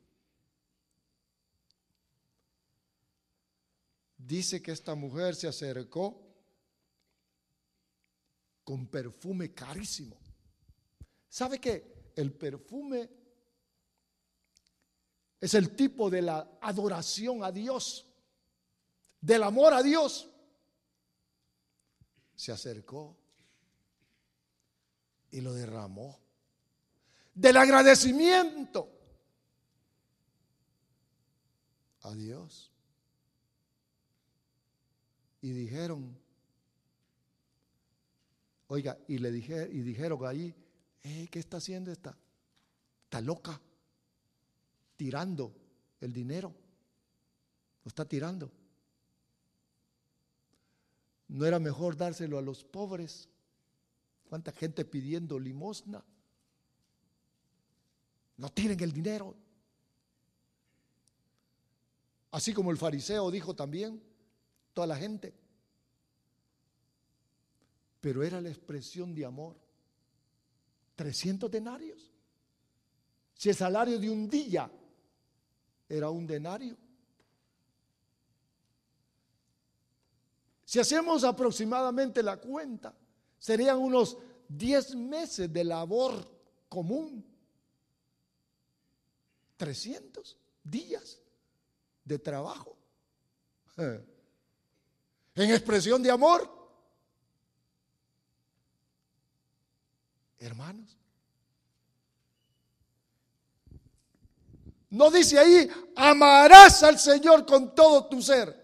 [4.17, 6.23] Dice que esta mujer se acercó
[8.63, 10.17] con perfume carísimo.
[11.29, 12.13] ¿Sabe qué?
[12.15, 13.22] El perfume
[15.43, 18.07] es el tipo de la adoración a Dios,
[19.21, 20.31] del amor a Dios.
[22.37, 23.17] Se acercó
[25.33, 26.21] y lo derramó.
[27.35, 28.89] Del agradecimiento
[32.03, 32.71] a Dios.
[35.41, 36.17] Y dijeron,
[38.69, 40.55] oiga, y le dije, y dijeron ahí,
[41.03, 42.17] ¿qué está haciendo esta?
[43.07, 43.61] Está loca
[45.03, 45.53] tirando
[46.01, 46.55] el dinero.
[47.83, 48.53] Lo está tirando.
[51.27, 53.29] ¿No era mejor dárselo a los pobres?
[54.29, 56.05] ¿Cuánta gente pidiendo limosna?
[58.37, 59.35] No tienen el dinero.
[62.31, 64.01] Así como el fariseo dijo también,
[64.73, 65.35] toda la gente.
[68.01, 69.57] Pero era la expresión de amor.
[70.95, 72.13] 300 denarios.
[73.35, 74.71] Si el salario de un día
[75.93, 76.75] era un denario.
[80.65, 82.95] Si hacemos aproximadamente la cuenta,
[83.39, 84.17] serían unos
[84.49, 86.27] 10 meses de labor
[86.71, 87.23] común.
[89.59, 91.21] 300 días
[92.05, 92.77] de trabajo.
[95.35, 96.47] En expresión de amor.
[100.39, 100.99] Hermanos,
[104.93, 108.55] No dice ahí, amarás al Señor con todo tu ser.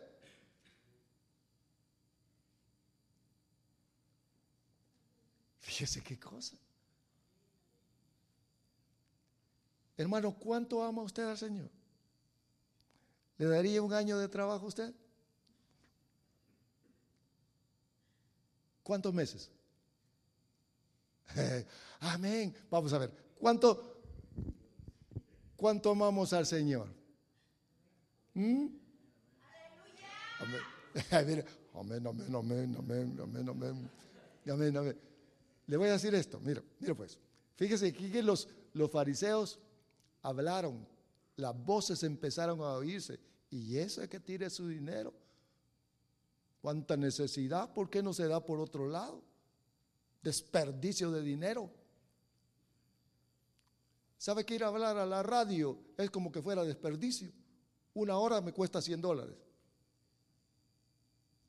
[5.60, 6.54] Fíjese qué cosa.
[9.96, 11.70] Hermano, ¿cuánto ama usted al Señor?
[13.38, 14.94] ¿Le daría un año de trabajo a usted?
[18.82, 19.50] ¿Cuántos meses?
[22.00, 22.54] Amén.
[22.70, 23.34] Vamos a ver.
[23.38, 23.97] ¿Cuánto,
[25.58, 26.88] cuánto amamos al Señor?
[28.32, 28.68] ¿Mm?
[30.40, 30.60] Amén.
[31.74, 33.90] Amén, amén, amén, amén, amén, amén,
[34.50, 34.96] amén, amén.
[35.66, 37.18] Le voy a decir esto, mira, mira pues.
[37.56, 39.58] Fíjese que los, los fariseos
[40.22, 40.86] hablaron,
[41.36, 43.20] las voces empezaron a oírse.
[43.50, 45.12] Y ese que tire su dinero,
[46.60, 49.22] cuánta necesidad, ¿por qué no se da por otro lado?
[50.22, 51.70] Desperdicio de dinero.
[54.18, 57.30] ¿Sabe que ir a hablar a la radio es como que fuera desperdicio?
[57.94, 59.36] Una hora me cuesta 100 dólares.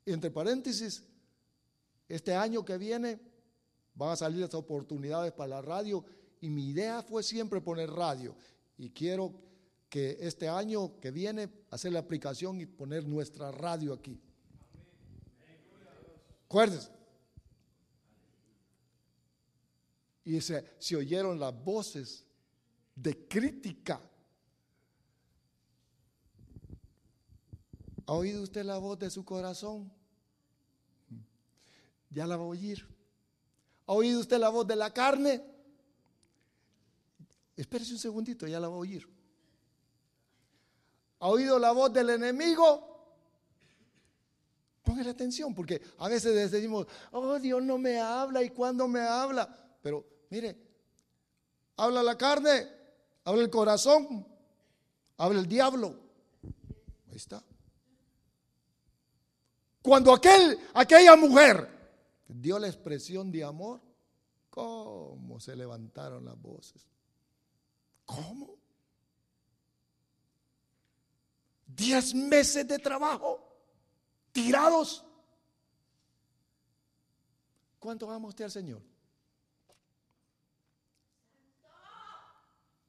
[0.06, 1.02] Entre paréntesis,
[2.08, 3.18] este año que viene
[3.94, 6.04] van a salir estas oportunidades para la radio
[6.40, 8.36] y mi idea fue siempre poner radio
[8.78, 9.34] y quiero
[9.88, 14.20] que este año que viene hacer la aplicación y poner nuestra radio aquí.
[16.44, 16.88] Acuérdense.
[20.24, 22.24] Y se, se oyeron las voces
[22.94, 24.00] de crítica.
[28.06, 29.92] ¿Ha oído usted la voz de su corazón?
[32.10, 32.86] Ya la va a oír.
[33.86, 35.42] ¿Ha oído usted la voz de la carne?
[37.56, 39.06] Espérese un segundito, ya la va a oír.
[41.20, 42.90] ¿Ha oído la voz del enemigo?
[44.82, 49.48] Póngale atención, porque a veces decimos, oh Dios no me habla y cuando me habla.
[49.82, 50.56] Pero mire,
[51.76, 52.79] habla la carne,
[53.30, 54.26] habla el corazón,
[55.16, 55.94] habla el diablo.
[57.08, 57.42] Ahí está.
[59.82, 61.68] Cuando aquel, aquella mujer
[62.28, 63.80] dio la expresión de amor,
[64.50, 66.86] ¿cómo se levantaron las voces?
[68.04, 68.56] ¿Cómo?
[71.66, 73.40] Diez meses de trabajo
[74.32, 75.04] tirados.
[77.78, 78.89] ¿Cuánto ama usted al Señor?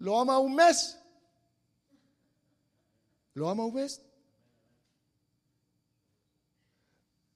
[0.01, 0.97] ¿Lo ama un mes?
[3.35, 4.01] ¿Lo ama un mes?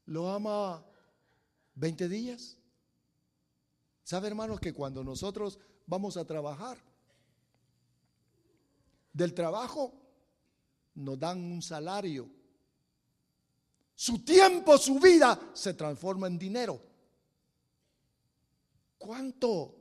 [0.07, 0.83] ¿Lo ama
[1.75, 2.57] 20 días?
[4.03, 6.79] ¿Sabe, hermanos, que cuando nosotros vamos a trabajar,
[9.13, 9.93] del trabajo
[10.95, 12.27] nos dan un salario.
[13.93, 16.81] Su tiempo, su vida se transforma en dinero.
[18.97, 19.75] ¿Cuánto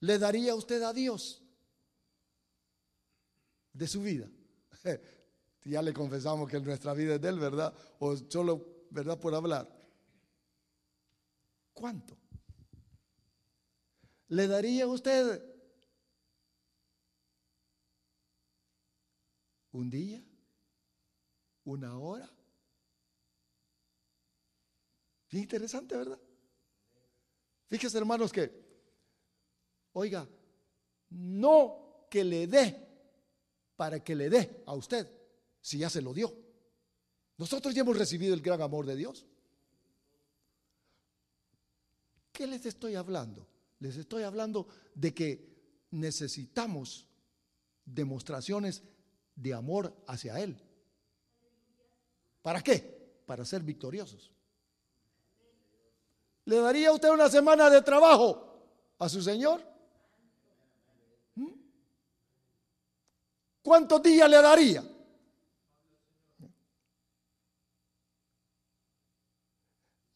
[0.00, 1.41] le daría usted a Dios
[3.72, 4.28] de su vida?
[5.64, 7.74] ya le confesamos que nuestra vida es de Él, ¿verdad?
[7.98, 9.18] O solo, ¿verdad?
[9.18, 9.68] Por hablar.
[11.72, 12.16] ¿Cuánto?
[14.28, 15.52] ¿Le daría usted
[19.72, 20.22] un día,
[21.64, 22.30] una hora.
[25.30, 26.20] Bien interesante, ¿verdad?
[27.66, 28.52] Fíjese, hermanos, que,
[29.92, 30.28] oiga,
[31.08, 32.91] no que le dé
[33.82, 35.10] para que le dé a usted,
[35.60, 36.32] si ya se lo dio.
[37.36, 39.26] Nosotros ya hemos recibido el gran amor de Dios.
[42.30, 43.44] ¿Qué les estoy hablando?
[43.80, 47.08] Les estoy hablando de que necesitamos
[47.84, 48.84] demostraciones
[49.34, 50.62] de amor hacia Él.
[52.40, 53.24] ¿Para qué?
[53.26, 54.30] Para ser victoriosos.
[56.44, 58.64] ¿Le daría usted una semana de trabajo
[59.00, 59.60] a su Señor?
[61.34, 61.62] ¿Mm?
[63.62, 64.84] ¿Cuántos días le daría?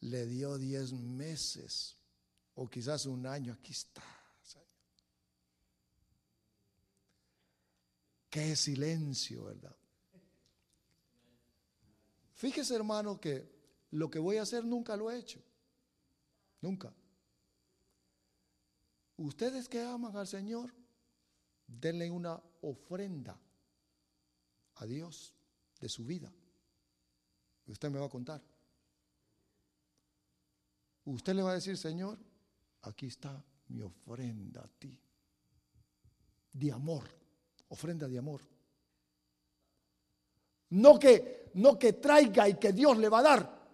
[0.00, 1.96] Le dio diez meses
[2.54, 3.52] o quizás un año.
[3.52, 4.02] Aquí está.
[8.28, 9.74] Qué silencio, ¿verdad?
[12.34, 13.50] Fíjese, hermano, que
[13.92, 15.42] lo que voy a hacer nunca lo he hecho.
[16.60, 16.92] Nunca.
[19.16, 20.70] Ustedes que aman al Señor,
[21.66, 23.38] denle una ofrenda
[24.76, 25.34] a Dios
[25.80, 26.32] de su vida.
[27.66, 28.42] Usted me va a contar.
[31.04, 32.18] Usted le va a decir, Señor,
[32.82, 34.98] aquí está mi ofrenda a ti,
[36.52, 37.26] de amor
[37.68, 38.40] ofrenda de amor.
[40.70, 43.68] No que, no que traiga y que Dios le va a dar,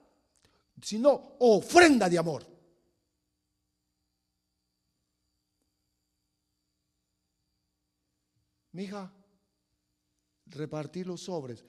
[0.81, 2.47] sino ofrenda de amor.
[8.73, 9.12] Mija,
[10.47, 11.65] repartir los sobres.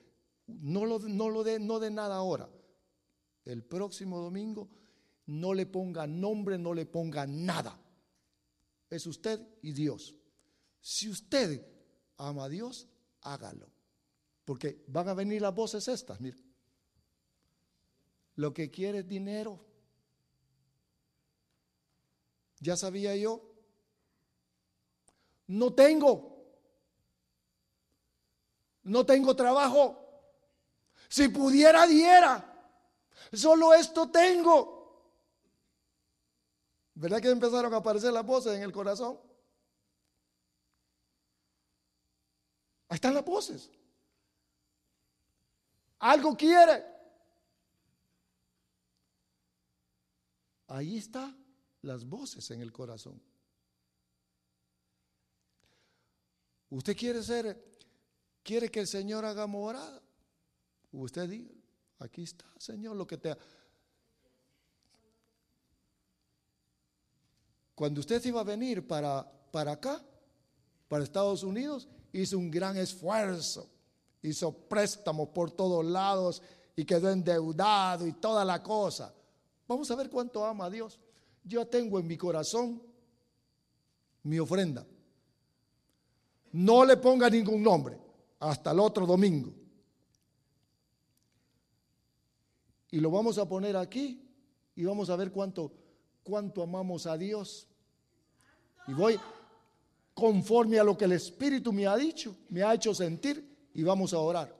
[0.47, 2.49] No lo, no lo no de nada ahora.
[3.45, 4.69] El próximo domingo
[5.25, 7.79] no le ponga nombre, no le ponga nada.
[8.89, 10.15] Es usted y Dios.
[10.81, 11.65] Si usted
[12.17, 12.87] ama a Dios,
[13.21, 13.69] hágalo.
[14.45, 16.37] Porque van a venir las voces estas, mire.
[18.35, 19.65] Lo que quiere es dinero.
[22.59, 23.41] Ya sabía yo.
[25.47, 26.32] No tengo.
[28.83, 29.99] No tengo trabajo.
[31.07, 32.49] Si pudiera, diera.
[33.31, 34.83] Solo esto tengo.
[36.95, 39.19] ¿Verdad que empezaron a aparecer las voces en el corazón?
[42.89, 43.71] Ahí están las voces.
[45.99, 46.85] Algo quiere.
[50.67, 51.37] Ahí están
[51.81, 53.21] las voces en el corazón.
[56.69, 57.72] Usted quiere ser,
[58.43, 60.01] quiere que el Señor haga morada.
[60.91, 61.51] Usted diga,
[61.99, 63.35] aquí está, Señor, lo que te...
[67.73, 70.03] Cuando usted iba a venir para, para acá,
[70.87, 73.67] para Estados Unidos, hizo un gran esfuerzo,
[74.21, 76.43] hizo préstamos por todos lados
[76.75, 79.11] y quedó endeudado y toda la cosa.
[79.67, 80.99] Vamos a ver cuánto ama a Dios.
[81.43, 82.83] Yo tengo en mi corazón
[84.21, 84.85] mi ofrenda.
[86.51, 88.02] No le ponga ningún nombre
[88.43, 89.53] hasta el otro domingo.
[92.91, 94.21] Y lo vamos a poner aquí
[94.75, 95.71] y vamos a ver cuánto,
[96.23, 97.67] cuánto amamos a Dios.
[98.87, 99.19] Y voy
[100.13, 104.13] conforme a lo que el Espíritu me ha dicho, me ha hecho sentir y vamos
[104.13, 104.55] a orar.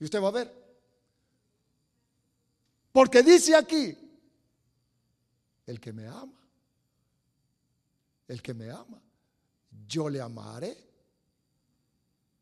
[0.00, 0.52] Y usted va a ver.
[2.90, 3.96] Porque dice aquí,
[5.66, 6.40] el que me ama,
[8.26, 9.00] el que me ama,
[9.86, 10.87] yo le amaré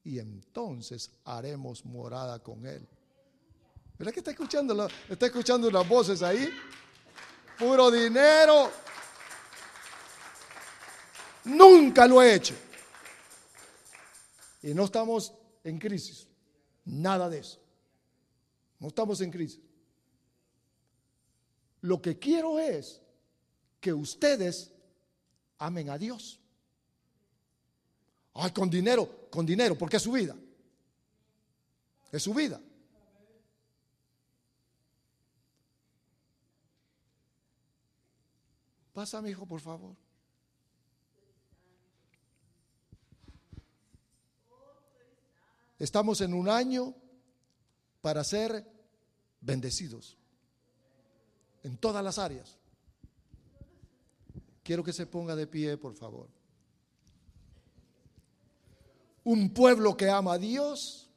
[0.06, 2.86] y entonces haremos morada con él.
[3.98, 6.48] ¿Verdad que está escuchando, está escuchando unas voces ahí?
[7.58, 8.70] Puro dinero.
[11.46, 12.54] Nunca lo he hecho.
[14.62, 15.32] Y no estamos
[15.64, 16.28] en crisis.
[16.84, 17.58] Nada de eso.
[18.78, 19.60] No estamos en crisis.
[21.80, 23.00] Lo que quiero es
[23.80, 24.70] que ustedes
[25.58, 26.38] amen a Dios.
[28.38, 30.36] Ay, con dinero, con dinero, porque es su vida.
[32.12, 32.60] Es su vida.
[38.92, 39.96] Pasa, mi hijo, por favor.
[45.78, 46.94] Estamos en un año
[48.00, 48.66] para ser
[49.40, 50.16] bendecidos
[51.62, 52.58] en todas las áreas.
[54.62, 56.35] Quiero que se ponga de pie, por favor.
[59.26, 61.10] Un pueblo que ama a Dios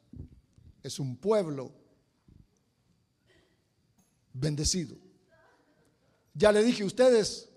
[0.81, 1.71] es un pueblo
[4.33, 4.97] bendecido.
[6.33, 7.49] Ya le dije a ustedes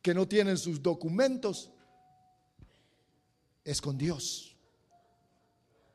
[0.00, 1.72] que no tienen sus documentos,
[3.64, 4.56] es con Dios.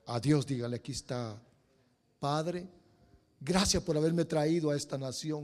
[0.06, 1.42] A Dios dígale, aquí está,
[2.20, 2.68] Padre,
[3.40, 5.44] gracias por haberme traído a esta nación.